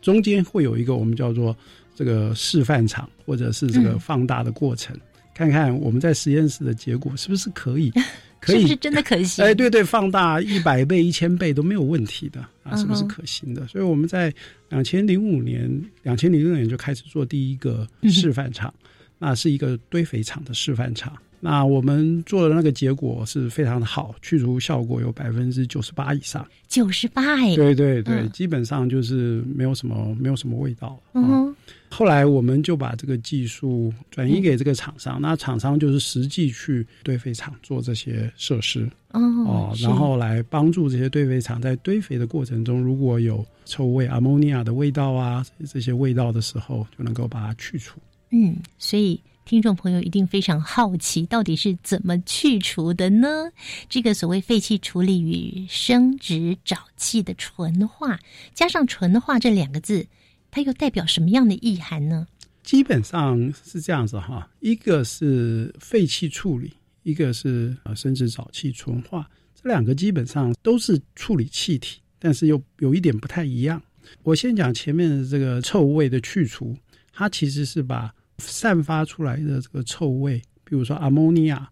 [0.00, 1.56] 中间会有一个我们叫做。
[2.00, 4.96] 这个示范场或者是这个放大的过程，
[5.34, 7.92] 看看我们在实验室的结果是不是可以，
[8.40, 9.44] 可以是真的可行？
[9.44, 13.66] 哎，对对，放大一百倍、一千倍都没有问题的啊，是不是可行的？
[13.66, 14.32] 所以我们在
[14.70, 15.70] 两千零五年、
[16.02, 18.72] 两千零六年就开始做第一个示范场，
[19.18, 21.12] 那是一个堆肥厂的示范场。
[21.40, 26.46] 那我们做的那个结果是非常的好，去除效果有百分之九十八以上。
[26.68, 30.98] 九十八哎，对对对，基本上就是没有什么没有什么味道。
[31.14, 31.56] 嗯哼。
[31.92, 47.98] 后来我们就把这个技术转移给这个厂商，那厂商就是实际去堆肥厂做这些设施哦，然后来帮助这些堆肥厂在堆肥的过程中，如果有臭味、阿莫尼亚的味道啊这些味道的时候，就能够把它去除。
[48.30, 49.20] 嗯，所以。
[49.50, 53.50] 听众朋友一定非常好奇，到底是怎么去除的呢？
[53.88, 58.16] 这个所谓废气处理与生殖沼气的纯化，
[58.54, 60.06] 加上“纯化”这两个字，
[60.52, 62.28] 它又代表什么样的意涵呢？
[62.62, 69.28] 基本上是这样子哈，一个是废气处理，一个是呃生殖沼气纯化，
[69.60, 73.82] 这两个基本上都是处理气体，但是又有一点不太一样。
[74.22, 76.76] 我先讲前面的这个臭味的去除，
[77.12, 78.14] 它其实是把
[78.48, 81.68] 散发出来的这个臭味，比如说阿莫尼亚，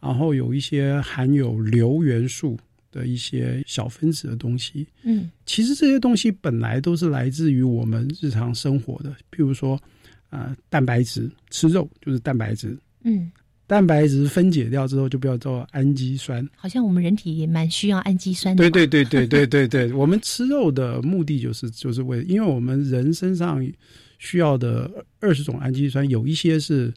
[0.00, 2.56] 然后有一些含有硫元素
[2.92, 4.86] 的一些小分子的东西。
[5.02, 9.78] 嗯，其实这些东西本来都是来自于我们日常生活的，譬如说，
[10.30, 13.30] 啊、蛋白质，吃肉就是蛋白质，嗯，
[13.66, 16.46] 蛋白质分解掉之后就不要做氨基酸。
[16.56, 18.62] 好像我们人体也蛮需要氨基酸的。
[18.62, 23.66] 对对对对对对对，我们吃肉的目的就是就是为，因为我们人身上
[24.18, 26.92] 需要的二十种氨基酸，有一些是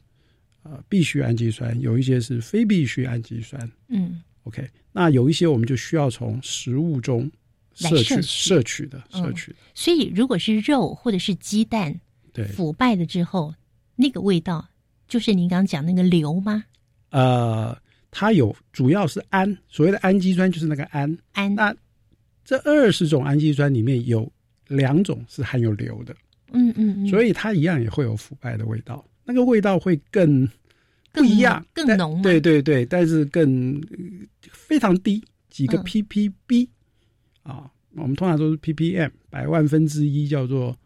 [0.62, 3.70] 呃必需氨基酸，有一些是非必需氨基酸。
[3.88, 7.30] 嗯 OK，那有一些我们就需要从食物中
[7.74, 9.58] 摄取摄取摄取的嗯摄取的。
[9.74, 12.00] 所以如果是肉或者是鸡蛋
[12.32, 13.54] 对腐败了之后，
[13.96, 14.66] 那个味道
[15.08, 16.64] 就是您刚刚讲那个硫吗？
[17.10, 17.76] 呃，
[18.10, 21.18] 它有主要是氨，所谓的氨基酸就是那个氨。
[21.32, 21.76] 氨那
[22.44, 24.30] 这二十种氨基酸里面有
[24.68, 26.16] 两种是含有硫的，
[26.52, 30.48] 嗯嗯嗯，所以它一样也会有腐败的味道，那个味道会更
[31.12, 32.22] 不一样，但更浓吗？
[32.22, 33.98] 对对对，但是更呃
[34.52, 35.84] 非常低，几个嗯。
[35.84, 36.68] Ppb、
[37.42, 40.76] 啊，我们通常都是 ppm 百万分之一叫做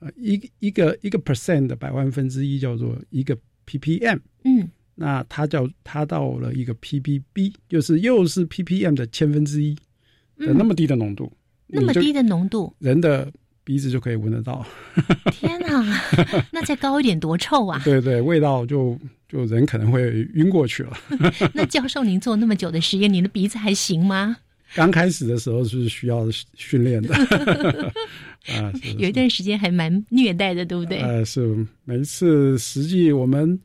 [0.00, 4.68] 呃一一个一个 percent 的百万分之一叫做一个 ppm，嗯。
[4.94, 10.56] 那它叫它到了一个 ppb，就是又是 ppm 的千分之一的嗯。
[10.58, 11.32] 那么低的浓度，
[11.66, 13.32] 那么低的浓度，人的
[13.70, 14.66] 鼻子就可以闻得到。
[15.30, 16.02] 天哪，
[16.50, 17.80] 那再高一点多臭啊！
[17.84, 20.98] 对对，味道就就人可能会晕过去了。
[21.54, 24.36] 那教授，您做那么久的实验，您的鼻子还行吗？
[24.74, 30.98] 刚开始的时候是需要训练的，啊，是有一段时间还蛮虐待的，对不对？
[31.02, 33.56] 呃，是每一次实际我们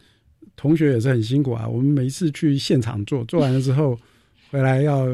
[0.55, 1.67] 同学也是很辛苦啊。
[1.67, 3.99] 我们每一次去现场做，做完了之后
[4.51, 5.07] 回来要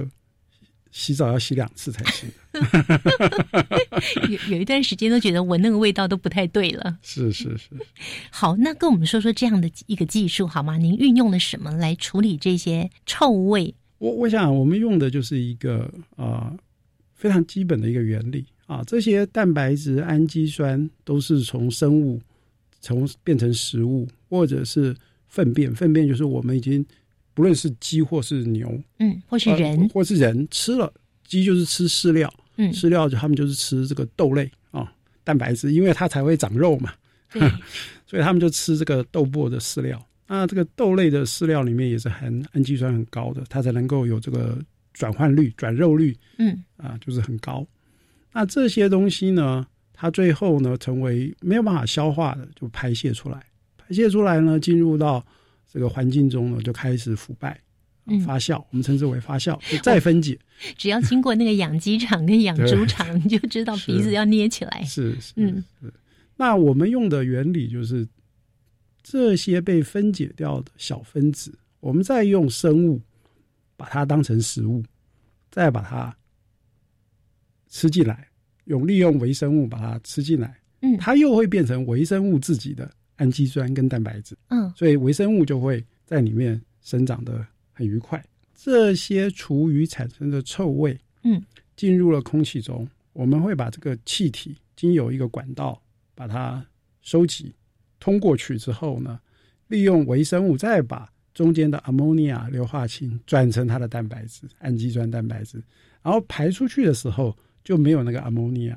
[0.91, 2.29] 洗澡要洗两次才行。
[4.29, 6.97] 有有一段时间都觉得闻那个味道都不太对了。
[7.01, 7.69] 是是是，
[8.29, 10.77] 好，那跟我们说说这样的一个技术好吗？
[10.77, 13.73] 您运用了什么来处理这些臭味？
[13.97, 16.57] 我我想我们用的就是一个啊、呃
[17.13, 22.19] 非常基本的一个原理啊，这些蛋白质、氨基酸都是从生物
[22.79, 24.95] 从变成食物，或者是
[25.27, 26.83] 粪便，粪便就是我们已经
[27.33, 30.91] 不论是鸡或是牛，嗯，或是人呃，或是人吃了，
[31.25, 34.91] 鸡就是吃饲料，嗯饲料就他们就是吃这个豆类啊、
[35.23, 36.93] 蛋白质，因为它才会长肉嘛，
[37.31, 37.41] 对，
[38.05, 40.03] 所以他们就吃这个豆粕的饲料。
[40.27, 44.57] 那这个豆类的饲料里面也是含氨基酸很高的，它才能够有这个
[44.93, 47.67] 转换率、转肉率嗯啊，就是很高。
[48.31, 53.43] 那这些东西呢，它最后呢成为没有办法消化的，就排泄出来。
[53.77, 55.25] 排泄出来呢，进入到
[55.71, 57.57] 这个环境中呢，就开始腐败、
[58.05, 60.37] 嗯发酵，我们称之为发酵，就再分解。
[60.75, 64.83] 只要经过那个养鸡场跟养猪场，你就知道鼻子要捏起来。
[64.83, 65.93] 是是嗯是。
[66.35, 68.07] 那我们用的原理就是
[69.01, 72.99] 这些被分解掉的小分子，我们再用生物
[73.77, 74.83] 把它当成食物，
[75.49, 76.15] 再把它
[77.69, 78.27] 吃进来，
[78.65, 84.73] 用利用微生物把它吃进来，嗯它又会变成微生物自己的氨基酸跟蛋白质，嗯。
[84.75, 88.23] 所以微生物就会在里面生长的很愉快。
[88.55, 91.41] 这些厨余产生的臭味，嗯，
[91.75, 95.79] 进入了空气中，我们会把这个气体经由一个管道
[96.15, 96.65] 把它
[97.01, 97.53] 收集，
[97.99, 99.19] 通过去之后呢，
[99.67, 105.61] 利用微生物再把中间的 ammonia 硫化氢转成它的蛋白质，氨基酸蛋白质，
[106.01, 108.75] 然后排出去的时候就没有那个 ammonia，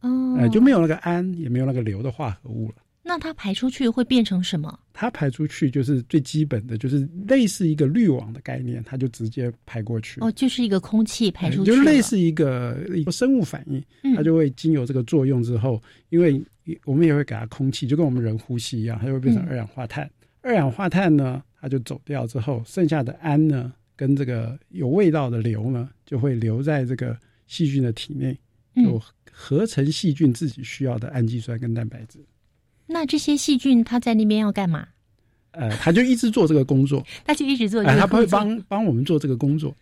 [0.00, 2.76] 哦，呃，就没有那个氨，也没有那个硫的化合物了。
[3.08, 4.78] 那它排出去会变成什么？
[4.92, 10.20] 它排出去就是最基本的，就是类似一个滤网的概念，它就直接排过去。
[10.20, 16.38] 哦，就是一个空气排出去了，就是类似一个一个生物反应，嗯它就会经由这个作用之后，因为
[16.84, 20.10] 我们也会给它空气，就跟我们人呼吸一样，它就会变成嗯二氧化碳。
[20.42, 28.38] 二氧化碳呢，它就走掉之后，剩下的氨呢，跟这个有味道的硫呢，就会留在这个细菌的体内，
[28.74, 32.18] 嗯就合成细菌自己需要的氨基酸跟蛋白质。
[32.88, 34.88] 那这些细菌它在那边要干嘛？
[35.52, 39.76] 呃，它就一直做这个工作，它就一直做这哎，个他会帮帮我们做这个工作，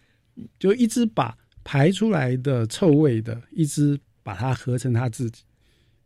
[0.58, 5.42] 就一直把排出来的臭味的，一直把它合成它自己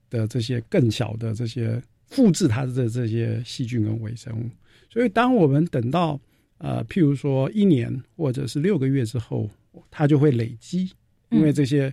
[0.08, 4.48] 的这些更小的这些复制它的这些细菌跟微生物。
[4.88, 6.20] 所以，当我们等到
[6.58, 9.48] 呃，譬如说一年或者是六个月之后，
[9.90, 10.90] 它就会累积，
[11.30, 11.92] 因为这些、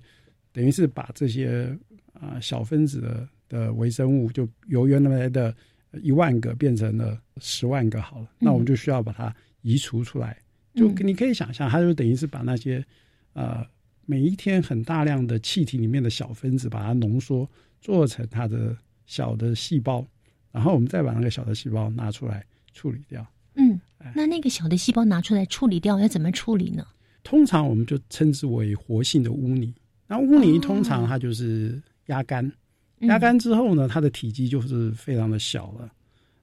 [0.52, 1.78] 等于是把这些
[2.14, 5.56] 啊、小分子的的微生物，就由原来的
[6.02, 10.38] 一万个变成了十万个好了，那我们就需要把它移除出来。
[10.74, 12.86] 就嗯你可以想象，它就等于是把那些
[13.34, 13.66] 呃
[14.06, 17.50] 每一天很大量的气体里面的小分子，把它浓缩
[17.82, 20.06] 做成它的小的细胞，
[20.52, 23.26] 然后我们再把那个小的细胞拿出来处理掉。
[23.56, 26.86] 嗯，哎那那个小的细胞拿出来处理掉，要怎么处理呢？
[27.24, 29.74] 通常我们就称之为活性的污泥。
[30.08, 32.54] 那污泥通常它就是压干，嗯
[33.00, 35.92] 压干之后呢，它的体积就是非常的小了。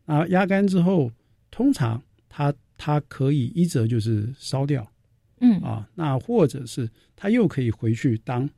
[0.07, 1.11] 啊压干之后，
[1.51, 4.87] 通常它它可以一则就是烧掉，
[5.41, 5.61] 嗯。
[5.61, 8.49] 啊，那或者是它又可以回去当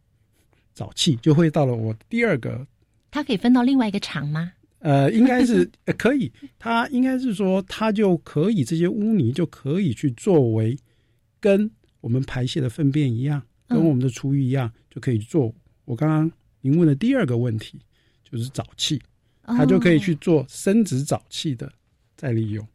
[0.77, 2.67] 沼气，就会到了我第二个
[3.11, 4.53] 它可以分到另外一个厂吗？
[4.81, 10.77] 呃，应该是、 呃可以，它应该是说，它就可以这些污泥就可以去作为
[11.41, 11.69] 跟
[12.01, 13.89] 我们排泄的粪便一样，跟嗯。
[13.89, 15.53] 我们的厨余一样，就可以做
[15.87, 16.31] 我刚刚
[16.67, 17.79] 您问的第二个问题，
[18.29, 19.01] 就是沼气，
[19.45, 21.73] 它就可以去做生殖沼气的
[22.17, 22.67] 再利用，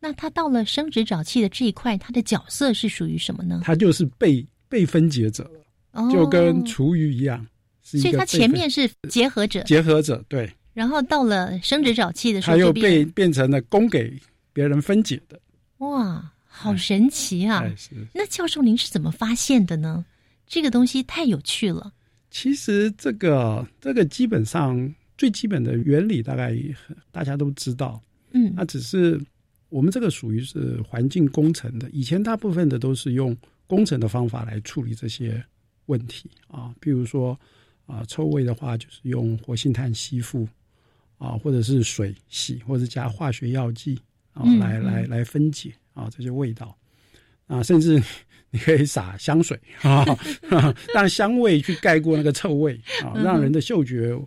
[0.00, 3.60] 那它到了生殖沼气的这一块，它的角色是属于什么呢？
[3.62, 5.60] 它就是被被分解者了，
[5.92, 7.46] 哦就跟厨余一样，
[7.84, 14.12] 是一所以它个被分前面是结合者，结合者，对，然后到了生殖沼气的时候，它又被变成了供给
[14.52, 15.40] 别人分解的。
[15.78, 17.64] 哇，好神奇啊！
[18.12, 20.04] 那教授您是怎么发现的呢？
[20.48, 21.92] 这个东西太有趣了。
[22.38, 26.54] 其实这个这个基本上最基本的原理大概
[27.10, 27.98] 大家都知道，
[28.32, 28.52] 嗯。
[28.54, 29.18] 那只是
[29.70, 33.34] 我们这个属于是环境工程的，以前大部分的都是用
[33.66, 35.42] 工程的方法来处理这些
[35.86, 37.40] 问题啊，比如说
[37.86, 40.46] 啊臭味的话，就是用活性炭吸附
[41.16, 43.98] 啊，或者是水洗，或者加化学药剂
[44.34, 45.08] 啊嗯来来嗯。
[45.08, 46.76] 来分解啊这些味道。
[47.46, 48.02] 啊，甚至
[48.56, 50.04] 你可以撒香水啊，
[50.94, 54.18] 让香味去盖过那个臭味啊，让人的嗅觉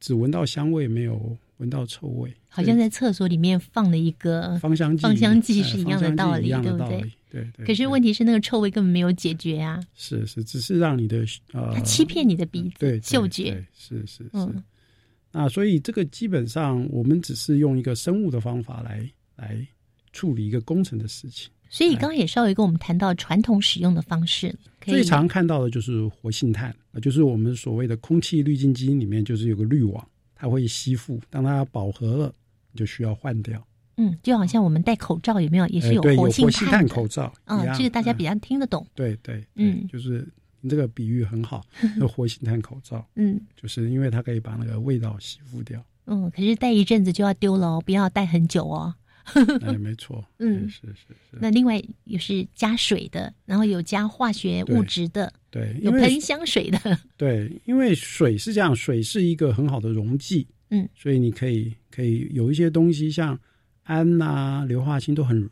[0.00, 2.34] 只闻到香味，没有闻到臭味。
[2.48, 7.12] 好像在厕所里面放了一个芳香剂芳香剂哎是一样的道理，一样的对不对道理？
[7.30, 13.64] 对对可是问题是，那个臭味根本没有解决啊，是是，只是让你的呃它欺骗你的鼻子、对对嗅觉对。
[13.76, 14.30] 是是是。
[14.32, 14.62] 嗯
[15.36, 19.66] 那所以这个基本上我们只是用一个生物的方法来来
[20.12, 21.50] 处理一个工程的事情。
[21.74, 30.06] 所以刚刚也稍微跟我们谈到传统使用的方式，最常看到的就是活性炭，呃就是我们所谓的空气滤净机里面就是有个滤网，
[30.36, 32.32] 它会吸附，当它饱和了，
[32.76, 33.60] 就需要换掉。
[33.96, 38.86] 嗯，就好像我们戴口罩有没有也是有活性活性炭口罩嗯这个大家比较听得懂。
[38.94, 40.24] 对对，嗯就是
[40.60, 41.60] 你这个比喻很好，
[41.98, 45.84] 那活性炭口罩，嗯就是因为它可以把那个味道吸附掉。
[46.06, 48.94] 嗯，可是戴一阵子就要丢了哦，不要戴很久哦。
[49.62, 51.38] 哎，没错，嗯，是是是。
[51.40, 56.98] 那另外也是加水的，然后有加化学物质的，对，有喷香水的。
[57.16, 63.38] 对，因为水是这样，水是一个很好的溶剂，嗯，所以你可以可以有一些东西，像
[63.84, 65.48] 氨呐、硫化氢都很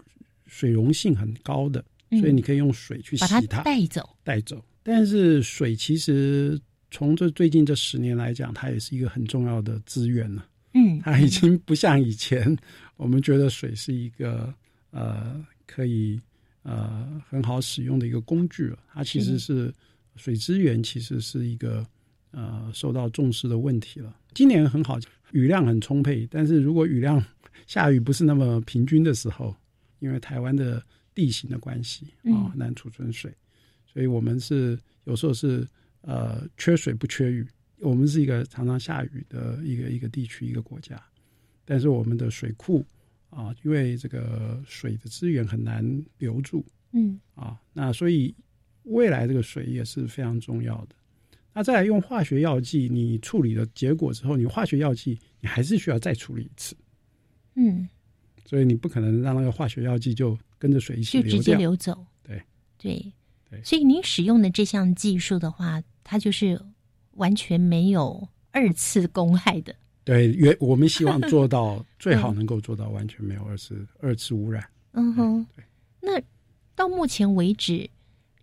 [0.47, 4.09] 水溶性很高的，嗯所以你可以用水去把它，带走。
[4.23, 4.63] 带走。
[4.83, 6.61] 但是水其实
[6.91, 10.47] 从这最近这十年来讲，它也是一个很重要的资源了。
[10.75, 12.57] 嗯，它已经不像以前
[13.03, 14.55] 我们觉得水是一个
[14.93, 16.21] 呃可以
[16.63, 18.79] 呃很好使用的一个工具了。
[18.93, 19.75] 它其实是
[20.15, 21.85] 水资源，其实是一个
[22.31, 24.17] 呃受到重视的问题了。
[24.35, 25.01] 今年很好，
[25.33, 27.23] 雨量很充沛，但是如果雨量
[27.67, 29.53] 下雨不是那么平均的时候，
[29.99, 30.81] 因为台湾的
[31.13, 33.35] 地形的关系啊、嗯很难储存水，
[33.85, 35.67] 所以我们是有时候是
[36.03, 37.45] 呃缺水不缺雨。
[37.81, 41.03] 我们是一个常常下雨的一个一个地区一个国家，
[41.73, 42.85] 但是我们的水库
[43.31, 45.83] 啊，因为这个水的资源很难
[46.19, 46.63] 留住
[46.93, 48.35] 嗯啊，那所以
[48.83, 50.95] 未来这个水也是非常重要的。
[51.55, 56.77] 那再来用化学药剂，你处理的结果之后，你化学药剂你还是需要再处理一次，
[57.55, 57.89] 嗯，
[58.45, 61.55] 所以你不可能让那个化学药剂就跟着水一起就直接。
[61.55, 62.05] 流走。
[62.23, 62.43] 对
[62.77, 63.13] 对
[63.49, 66.61] 对所以您使用的这项技术的话，它就是
[67.13, 69.75] 完全没有二次公害的。
[70.05, 74.65] 对，原我们希望做到 最好能够做到完全没有二次二次污染。
[74.93, 75.47] 嗯哼，
[76.01, 76.21] 那
[76.75, 77.89] 到目前为止，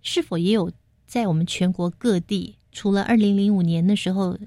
[0.02, 0.72] 是否也有
[1.06, 4.38] 在我们全国各地，除了二零零五年的时候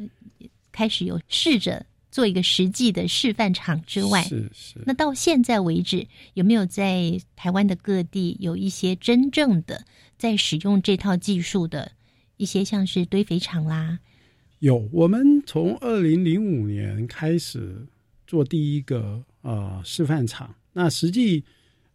[0.71, 4.83] 开始有试着做一个实际的示范场之外，是是。
[4.87, 9.85] 那到现在为止，有没有在台湾的各地有一些真正的
[10.17, 11.93] 在使用这套技术的
[12.37, 13.99] 一些，像是堆肥厂啦？
[14.63, 17.85] 有，我们从二零零五年开始
[18.29, 21.43] 做第一个呃示范场，那实际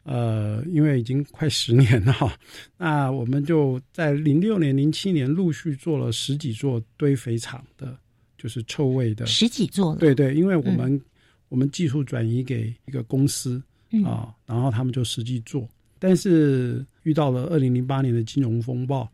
[0.03, 2.38] 呃因为已经快十年了哈，
[2.78, 7.97] 那我们就在零六年、零七年陆续做了十几座堆肥厂的，
[8.38, 9.99] 就是臭味的十几座了。
[9.99, 11.01] 对对，因为我们、
[11.47, 14.03] 我们技术转移给一个公司嗯。
[14.03, 15.65] 啊，然后他们就实际做，
[15.99, 19.09] 但是遇到了二零零八年的金融风暴，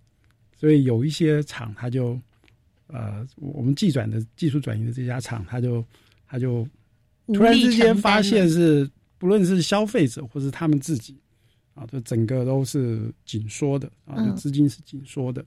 [0.60, 2.20] 所以有一些厂它就
[2.94, 5.84] 呃，我们技转的技术转移的这家厂，他就
[6.28, 6.68] 他就
[7.28, 8.88] 突然之间发现是
[9.18, 11.18] 不论是消费者或是他们自己
[11.74, 15.44] 啊，就整个都是紧缩的啊，嗯就资金是紧缩的，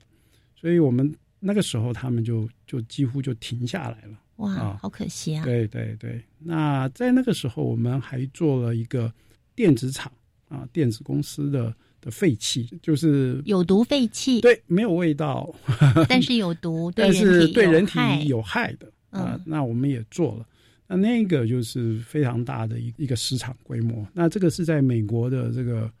[0.55, 4.19] 所以我们那个时候他们就就几乎就停下来了。
[4.35, 5.43] 哇，啊好可惜啊！
[5.45, 9.11] 对对对，那在那个时候，我们还做了一个
[9.55, 10.11] 电子厂
[10.49, 15.53] 啊，电子公司的的废气，就是有毒废气，对，没有味道，
[16.09, 18.71] 但是有毒，但是对人体有害。
[18.73, 19.41] 的啊、嗯。
[19.45, 20.45] 那我们也做了。
[20.87, 24.07] 那那个就是非常大的一一个市场规模。
[24.13, 25.91] 那这个是在美国的这个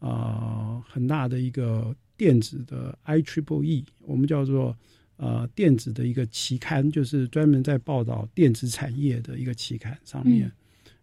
[0.00, 4.76] 呃很大的一个电子的 I Triple E，我们叫做
[5.16, 10.50] 呃电子的一个期刊，就是专门在报道电子产业的一个期刊上面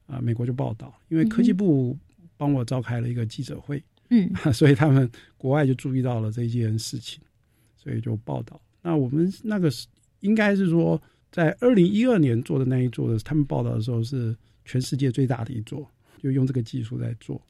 [0.06, 1.96] 啊、美国就报道，因为科技部
[2.36, 7.22] 帮我召开了一个记者会，嗯， 所以他们国外就注意到了这件事情，
[7.78, 8.60] 所以就报道。
[8.82, 9.88] 那我们那个是
[10.22, 11.02] 应该是说，
[11.32, 14.36] 在二零一二年做的那一座的，他们报道的时候是
[14.66, 15.90] 全世界最大的一座，
[16.22, 17.42] 就用这个技术在做。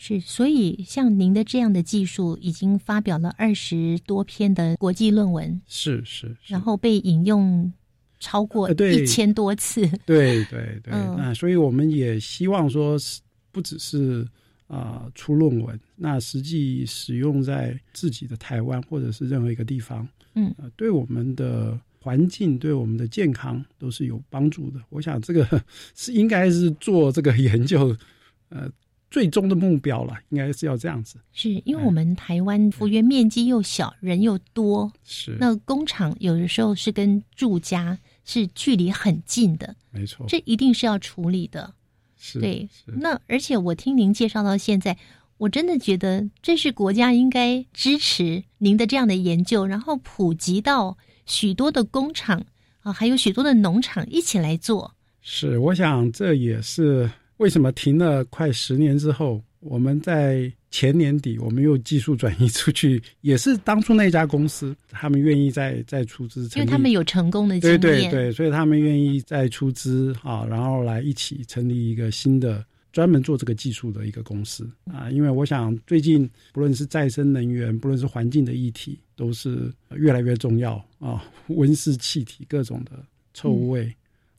[0.00, 7.72] 是，所以像您的这样的技术，已经发表了二十多篇的国际论文，是是，然后被引用
[8.20, 9.80] 超过一千多次。
[10.06, 14.24] 对对对，嗯那所以我们也希望说是，不只是
[14.68, 24.80] 啊、出论文，那实际使用在自己的台湾或者是任何一个地方，嗯呃，对我们的环境、对我们的健康都是有帮助的。
[24.90, 25.64] 我想这个
[25.96, 27.96] 是应该是做这个研究，
[28.50, 28.70] 呃，
[29.10, 31.18] 最终的目标了，应该是要这样子。
[31.32, 41.74] 是因为我们台湾幅员面积又小，人又多，是那工厂有的时候是跟住家是距离很近的，没错，这一定是要处理的。
[42.18, 44.96] 是对，那而且我听您介绍到现在，
[45.36, 52.44] 我真的觉得这是国家应该支持您的这样的研究，然后普及到许多的工厂
[52.80, 54.94] 啊，还有许多的农场一起来做。
[55.22, 75.10] 是，我想这也是为什么停了快十年之后，我们在前年底我们又技术转移出去， 也是当初那家公司他们愿意再再出资成立，因为他们有成功的经验，对对对，所以他们愿意再出资啊，然后来一起成立一个新的专门做这个技术的一个公司啊。
[75.10, 83.02] 因为我想最近不论是再生能源，不论是环境的议题，都是越来越重要啊， 温室气体各种的
[83.32, 83.90] 臭味、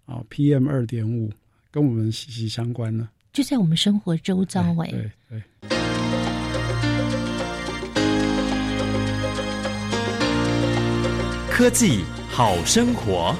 [0.05, 1.31] 啊，PM 二点五
[1.71, 3.09] 跟我们息息相关呢。
[3.31, 5.41] 就在我们生活周遭哎、对对。
[11.59, 13.35] 科技好生活。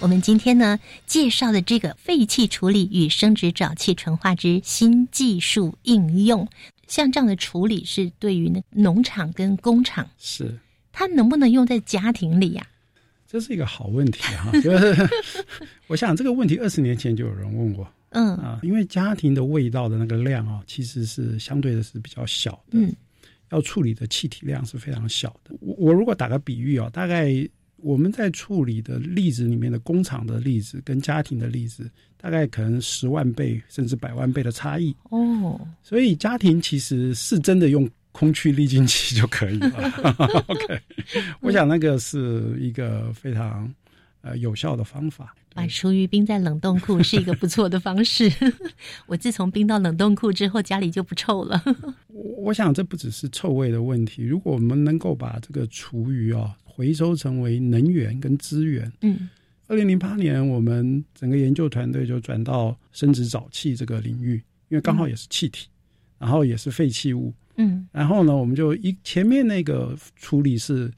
[0.00, 6.46] 我们今天呢介绍的这个废气处理与生殖沼气纯化之新技术应用，
[6.86, 10.56] 像这样的处理是对于那农场跟工厂，是
[10.92, 12.64] 它能不能用在家庭里呀、
[13.34, 14.94] 这是一个好问题哈、就 是
[15.88, 22.94] 我想这个问题二十年前就有人问过，嗯啊，因为家庭的味道的那个量啊，其实是相对的是比较小的，嗯，
[23.50, 25.52] 要处理的气体量是非常小的。
[25.58, 27.34] 我我如果打个比喻啊，大概
[27.78, 34.94] 我们在处理的例子里面的工厂的例子跟家庭的例子，大概可能十万倍甚至百万倍的差异。
[35.10, 39.68] 哦，所以家庭其实是真的用空气滤净器就可以了。
[40.46, 40.80] OK，
[41.40, 43.68] 我想那个是一个非常
[44.22, 45.34] 呃有效的方法。
[45.52, 48.32] 把厨余冰在冷冻库是一个不错的方式。
[49.06, 51.60] 我自从冰到冷冻库之后，家里就不臭了。
[52.08, 59.28] 我想这不只是臭味的问题，如果我们能够把这个厨余啊回收成为能源跟资源，嗯，
[59.66, 65.68] 二零零八年我们整个研究团队就转到生殖沼气这个领域，因为刚好也是气体，
[66.24, 67.86] 然后也是废弃物，嗯。
[67.92, 70.90] 然后呢，我们就一前面那个处理是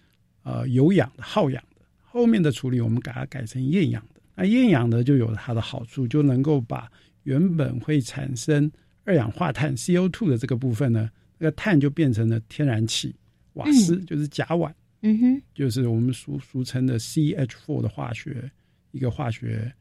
[0.45, 4.21] 呃有氧的耗氧的，后面的处理我们给它改成厌氧的。
[4.37, 6.89] 那厌氧的就有它的好处，就能够把
[7.25, 8.71] 原本会产生
[9.03, 13.13] 二氧化碳 CO2 的这个部分呢，那个碳就变成了天然气，
[13.55, 18.49] 瓦斯、就是甲烷，嗯哼，就是我们俗俗称的 CH4 的化学
[18.93, 19.73] 一个化学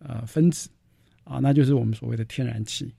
[0.00, 0.68] 呃分子。
[1.22, 2.90] 啊，那就是我们所谓的天然气。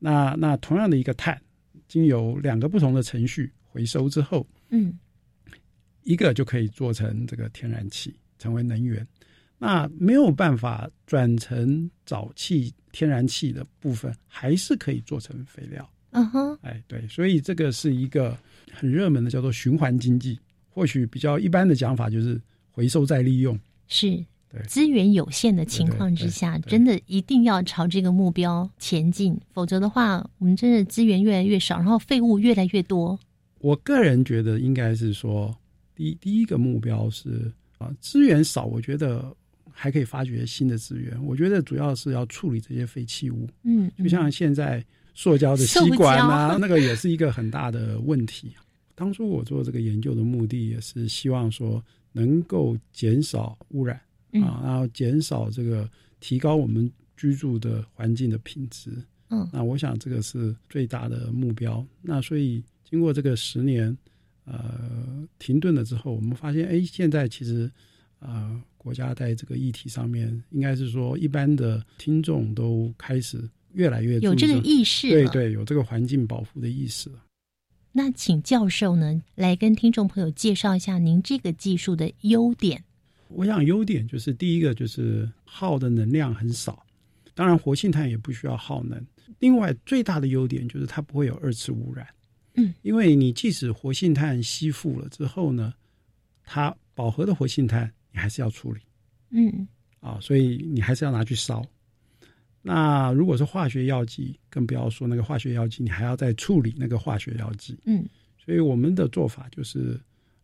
[0.00, 1.40] 那那同样的一个碳，
[1.86, 4.98] 经由两个不同的程序回收之后，嗯
[6.02, 9.06] 一个就可以做成这个天然气，成为能源。
[9.58, 15.88] 那没有办法转成沼气、天然气的部分，还是可以做成肥料。
[16.12, 18.36] 嗯哼，哎，对，所以这个是一个
[18.72, 20.40] 很热门的，叫做循环经济。
[20.70, 22.40] 或许比较一般的讲法就是
[22.70, 23.58] 回收再利用。
[23.86, 24.26] 是对
[24.66, 33.18] 资源有限的情况之下，真的一定要朝这个目标前进，否则的话，我们真的资源越来越少，然后废物越来越多。
[33.58, 35.56] 我个人觉得应该是说，
[35.94, 39.34] 第第一个目标是啊，资源少，我觉得
[39.70, 41.16] 还可以发掘新的资源。
[41.24, 44.84] 我觉得主要是要处理这些废弃物，嗯，就像现在
[45.14, 48.52] 塑胶的吸管啊， 那个也是一个很大的问题。
[48.94, 51.82] 当初我做这个研究的目的也是希望说
[52.12, 53.98] 能够减少污染
[54.32, 55.88] 啊，然后减少这个
[56.20, 58.90] 提高我们居住的环境的品质。
[59.28, 61.84] 嗯，那我想这个是最大的目标。
[62.02, 63.96] 那所以经过这个十年
[64.44, 67.70] 呃停顿了之后，我们发现，哎，现在其实
[68.18, 77.22] 呃国家在这个议题上面，应该是说一般的听众都开始越来越有这个意识，对对，有这个环境保护的意识了。
[77.92, 82.82] 那请教授呢来跟听众朋友介绍一下您这个技术的优点。
[83.30, 86.84] 我想优点就是第一个就是耗的能量很少，
[87.34, 89.02] 当然活性炭也不需要耗能。
[89.38, 92.06] 另外最大的优点就是它不会有二次污染。
[92.54, 95.72] 嗯，因为你即使活性炭吸附了之后呢，
[96.44, 98.80] 它饱和的活性炭你还是要处理。
[99.30, 99.66] 嗯，
[100.00, 101.64] 啊，所以你还是要拿去烧。
[102.60, 107.78] 那如果是化学药剂，更不要说那个化学药剂，你还要再处理那个化学药剂。
[107.86, 108.04] 嗯，
[108.36, 109.98] 所以我们的做法就是，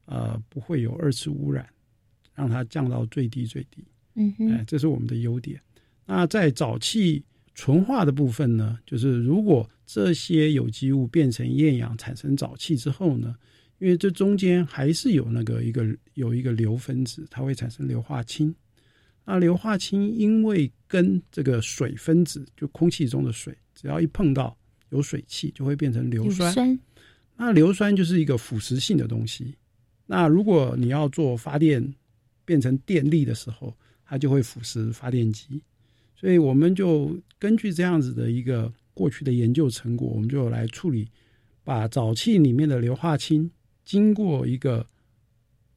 [0.07, 1.68] 呃，不会有二次污染，
[2.37, 3.82] 让它降到最低最低。
[4.14, 5.61] 嗯哼，哎，这是我们的优点。
[6.05, 7.24] 那在沼气
[7.55, 13.34] 纯化的部分呢，就是如果这些有机物变成厌氧产生沼气之后呢，
[13.78, 15.84] 因为这中间还是有那个一个
[16.14, 18.55] 有一个硫分子，它会产生硫化氢。
[19.24, 24.57] 那硫化氢因为跟这个水分子，就空气中的水，只要一碰到
[24.91, 26.53] 有水汽，就会变成硫酸。
[26.53, 26.78] 酸
[27.37, 29.57] 那硫酸就是一个腐蚀性的东西。
[30.07, 31.93] 那如果你要做发电
[32.47, 33.77] 变成电力的时候，
[34.07, 35.61] 它就会腐蚀发电机。
[36.17, 41.07] 所以我们就根据这样子的一个过去的研究成果，我们就来处理，
[41.63, 43.51] 把沼气里面的硫化氢
[43.85, 44.87] 经过一个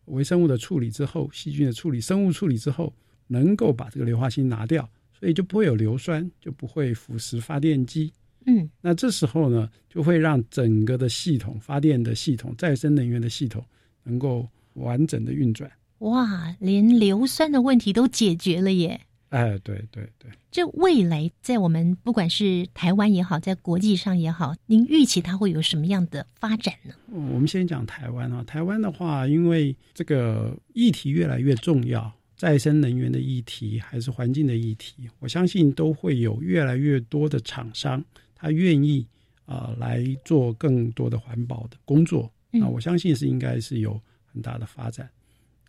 [0.05, 2.93] 微生物的处理之后，细菌的处理、生物处理之后。
[3.31, 8.11] 能够把这个硫化氢拿掉，所以就不会有硫酸，就不会腐蚀发电机。
[8.47, 13.63] 嗯，那这时候呢，就会让整个的系统、发电的系统、再生能源的系统
[14.01, 15.71] 能够完整的运转。
[15.99, 18.99] 哇，连硫酸的问题都解决了耶！
[19.29, 26.93] 哎，对对对，这未来在我们不管是台湾也好，在国际上也好，您预期它会有什么样的发展呢？
[27.11, 32.11] 我们先讲台湾啊，台湾的话，因为这个议题越来越重要。
[32.35, 38.01] 再生能源的议题还是环境的议题，我相信都会有越来越多的厂商，
[38.33, 39.05] 他愿意
[39.45, 42.31] 啊来做更多的环保的工作。
[42.49, 43.99] 那我相信是应该是有
[44.31, 45.09] 很大的发展。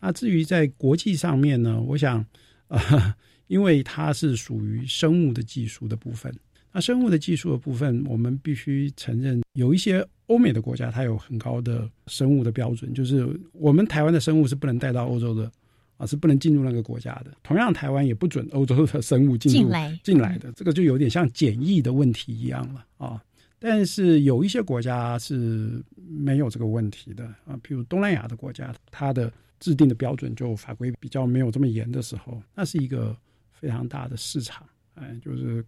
[0.00, 2.24] 那至于在国际上面呢，我想
[2.68, 6.34] 啊，因为它是属于生物的技术的部分，
[6.72, 15.50] 那生物的技术的部分，我们必须承认有一些欧美的国家，它有很高的生物的标准，就是我们台湾的生物是不能带到欧洲的。
[15.96, 17.30] 啊，是不能进入那个国家的。
[17.42, 19.70] 同样，台湾也不准欧洲的生物进入
[20.02, 23.22] 进来的，这个就有点像检疫的问题一样了啊。
[23.60, 33.16] 但是有一些国家是没有这个问题的啊，譬如东南亚的国家，它的制定的标准就法规比较没有这么严的时候，那是一个
[33.52, 34.66] 非常大的市场。
[34.94, 35.64] 哎，就是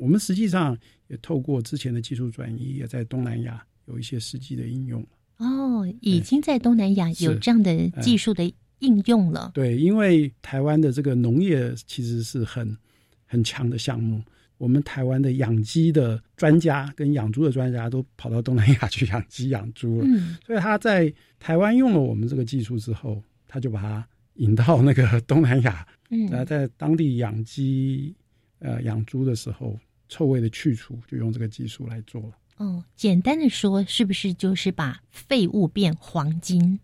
[0.00, 0.76] 我们实际上
[1.06, 5.06] 也透过之前的技术转移，也在东南亚有一些实际的应用
[5.36, 8.52] 哦，已经在东南亚有这样的技术的。
[8.80, 12.76] 应用了对，因为台湾的这个农业其实是很
[13.24, 14.22] 很强的项目。
[14.58, 28.14] 我们台湾的养鸡的专家跟养猪的专家都跑到东南亚去养鸡养猪了，嗯，所以他在台湾用了我们这个技术之后，他就把它引到那个东南亚，嗯，后在当地养鸡
[28.60, 29.78] 呃养猪的时候，
[30.08, 32.30] 臭味的去除就用这个技术来做了。
[32.58, 36.80] 哦，简单的说，是不是就是把废物变黄金？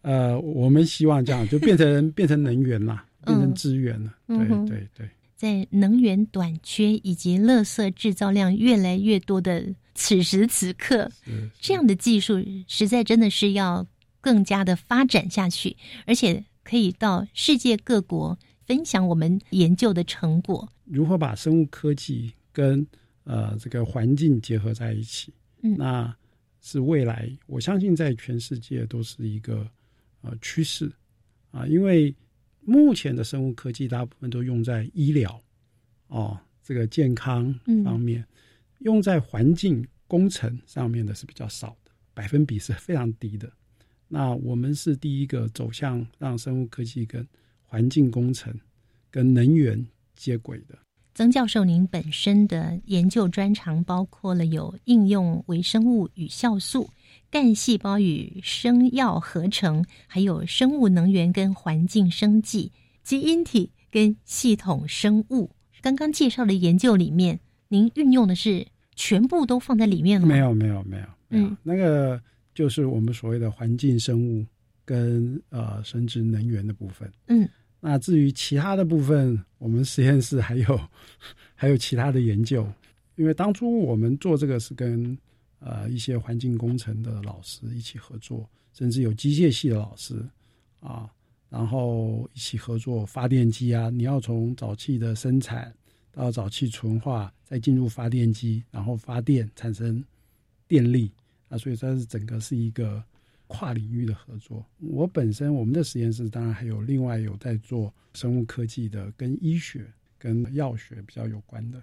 [0.00, 4.12] 呃，我们希望这样就变成变成能源啦，变成资源了。
[4.26, 5.08] 对对对，
[5.42, 11.10] 在能源短缺以及垃圾制造量越来越多的此时此刻，
[11.60, 13.84] 这样的技术实在真的是要
[14.20, 15.76] 更加的发展下去，
[16.06, 20.68] 而且可以到世界各国分享我们研究的成果。
[20.84, 22.86] 如何把生物科技跟
[23.24, 25.34] 呃这个环境结合在一起？
[25.62, 26.16] 嗯，那
[26.60, 29.68] 是未来，我相信在全世界都是一个。
[30.24, 30.88] 呃，趋势
[31.50, 32.14] 啊，因为
[32.64, 35.40] 目前的生物科技大部分都用在医疗
[36.08, 37.52] 哦，这个健康
[37.84, 38.24] 方面，
[38.80, 43.50] 用在环境工程上面的是比较少的，百分比是非常低的。
[44.08, 47.26] 那我们是第一个走向让生物科技跟
[47.62, 48.54] 环境工程
[49.10, 49.84] 跟能源
[50.14, 50.78] 接轨的。
[51.14, 56.88] 曾教授，您本身的研究专长包括了有应用微生物与酵素。
[57.30, 62.70] 干细胞与生药合成，还有生物能源跟环境生计、
[63.02, 65.50] 基因体跟系统生物。
[65.80, 70.34] 刚刚介绍的研究里面，您运用的是全部都放在里面了吗？
[70.34, 72.20] 没有，没有，没有，嗯，那个
[72.54, 74.44] 就是我们所谓的环境生物
[74.84, 77.10] 跟呃生殖能源的部分。
[77.28, 77.48] 嗯，
[77.80, 80.80] 那至于其他的部分，我们实验室还有
[81.54, 82.66] 还有其他的研究。
[83.16, 85.16] 因为当初我们做这个是跟
[85.64, 90.22] 呃一些环境工程的老师一起合作，甚至有机械系的老师
[90.80, 91.08] 啊，
[91.48, 93.90] 然后一起合作发电机啊。
[93.90, 95.72] 你要从沼气的生产
[96.10, 100.02] 到沼气纯化，再进入发电机，然后发电产生
[100.66, 101.10] 电力
[101.48, 103.02] 啊，所以它是整个是一个
[103.46, 104.64] 跨领域的合作。
[104.78, 109.86] 我本身我们的实验室当然还有另外有在做生物科技的跟医学。
[110.22, 111.82] 跟药学比较有关的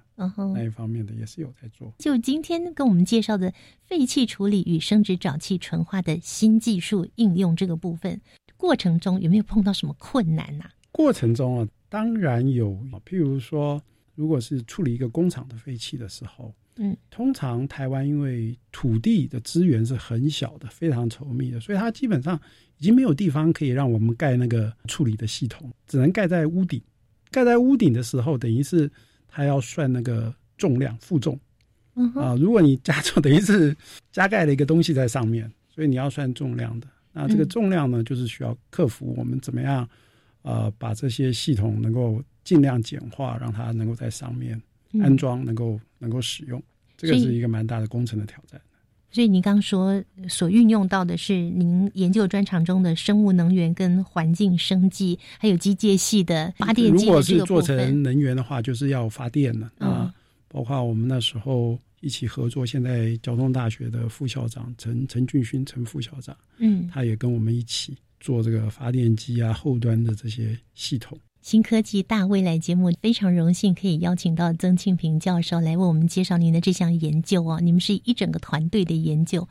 [0.56, 1.94] 那一方面的也是有在做。
[2.00, 8.22] 就今天跟我们介绍的废气处理与生殖沼气纯化的新技术应用这个部分
[8.56, 10.64] 过程中，有没有碰到什么困难呢？
[10.90, 12.72] 过程中啊，当然有。
[13.06, 13.82] 譬如说，
[14.16, 22.40] 如果是处理一个工厂的废气的时候，嗯，通常台湾因为土地的资源是很小的，非常稠密的，所以它基本上
[22.78, 26.82] 已经没有地方可以让我们盖那个处理的系统，只能盖在屋顶。
[27.32, 28.90] 盖在屋顶的时候，等于是
[29.28, 31.40] 它要算那个重量负重，
[32.16, 33.76] 啊，如果你加重，等于是
[34.12, 36.88] 加盖了一个东西在上面，所以你要算重量的。
[37.12, 39.88] 那这个重量呢，就是需要克服我们怎么样，
[40.44, 44.62] 呃，把这些系统能够尽量简化，让它能够在上面
[45.02, 46.62] 安装，能够能够使用。
[46.98, 48.60] 这个是一个蛮大的工程的挑战。
[49.12, 60.14] 所以您刚说所运用到的是您研究专长中的生物能源跟环境生计，还有机械系的发电机如果是做成能源的话，就是要发电了啊。
[60.48, 71.18] 包括我们那时候一起合作，现在交通大学的副校长陈陈俊勋陈副校长，嗯，他也跟我们一起做这个发电机啊后端的这些系统。
[71.42, 77.60] 新科技大未来节目非常荣幸可以邀请到曾庆平教授来为我们介绍您的这项研究哦。
[77.62, 79.48] 你们是一整个团队的研究，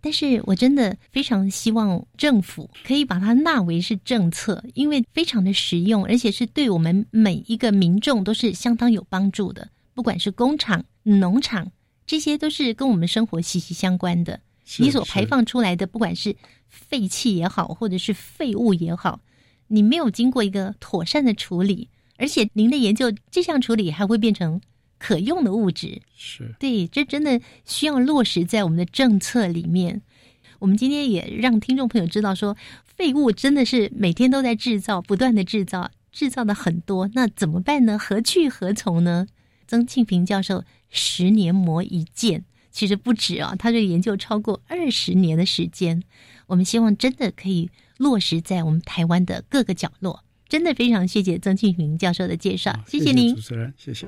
[0.00, 9.68] 但是我真的非常希望政府可以把它纳为是政策，因为非常的实用，而且是对我们每一个民众都是相当有帮助的。
[9.94, 11.70] 不管是工厂、农场，
[12.04, 14.40] 这些都是跟我们生活息息相关的。
[14.78, 16.36] 你所排放出来的，不管是
[16.68, 19.20] 废气也好，或者是废物也好。
[19.68, 24.60] 你没有经过一个妥善的处理，而且您的研究这项处理还会变成
[24.98, 30.02] 可用的物质，是对，这真的需要落实在我们的政策里面。
[30.58, 37.96] 我们今天也让听众朋友知道，说废物真的是每天都在制造，不断的制造，制造的很多，那怎么办呢？
[37.96, 39.28] 何去何从呢？
[39.68, 46.02] 曾庆平教授十年磨一剑，其实不止啊，他这个研究超过二十年的时间。
[46.46, 47.70] 我们希望真的可以。
[47.98, 54.06] 落实在我们台湾的各个角落，真的非常谢谢曾庆平教授的介绍，谢谢您，主持人，谢谢。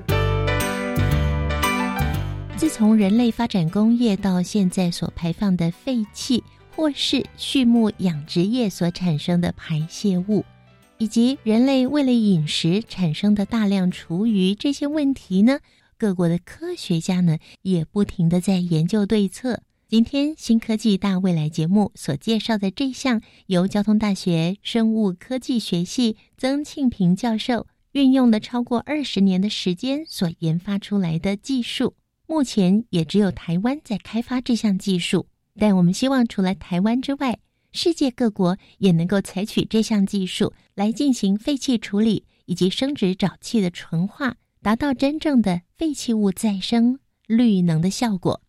[2.57, 6.43] 自从人类发展工业到现在所排放的废气，
[6.75, 10.45] 或是畜牧养殖业所产生的排泄物，
[10.97, 15.59] 以及人类为了饮食产生的大量厨余，这些问题呢，
[15.97, 19.63] 各国的科学家呢也不停的在研究对策。
[19.91, 35.27] 今天新科技大未来节目所介绍的这项由交通大学生物科技学系曾庆平教授运用了超过二十年的时间所研发出来的技术，目前也只有台湾在开发这项技术。
[35.59, 37.37] 但我们希望除了台湾之外，
[37.73, 48.41] 世界各国也能够采取这项技术来进行废气处理以及生殖沼气的纯化，达到真正的废弃物再生、绿能的效果。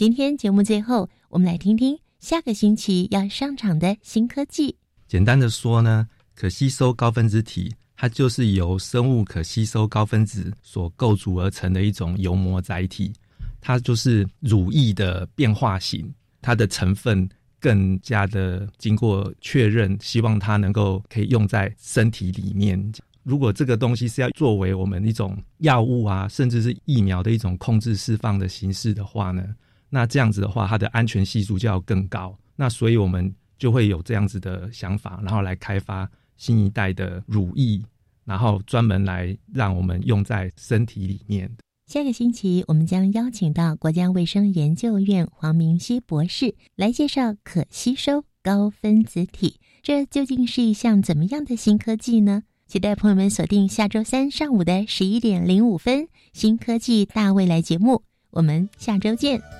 [0.00, 4.74] 今天节目最后，我们来听听下个星期要上场的新科技。
[5.06, 13.12] 简单的说呢，可吸收高分子体，它就是由生物可吸收高分子所构筑而成的一种油膜载体。
[13.60, 17.28] 它就是乳液的变化型，它的成分
[17.58, 22.90] 更加的经过确认，希望它能够可以用在身体里面。
[23.22, 29.44] 如果这个东西是要作为我们一种药物啊，甚至是疫苗的一种控制释放的形式的话呢？
[29.90, 32.38] 那这样子的话，它的安全系数就要更高。
[32.56, 37.82] 那所以我们就会有这样子的想法，然后来开发新一代的乳液，
[38.24, 41.50] 然后专门来让我们用在身体里面。
[41.86, 52.44] 下个星期，我们将邀请到国家卫生研究院黄明熙博士来介绍可吸收高分子体，这究竟是一项怎么样的新科技呢？
[52.68, 58.04] 期待朋友们锁定下周三上午的十一点零五分《新科技大未来》节目。
[58.30, 59.59] 我们下周见。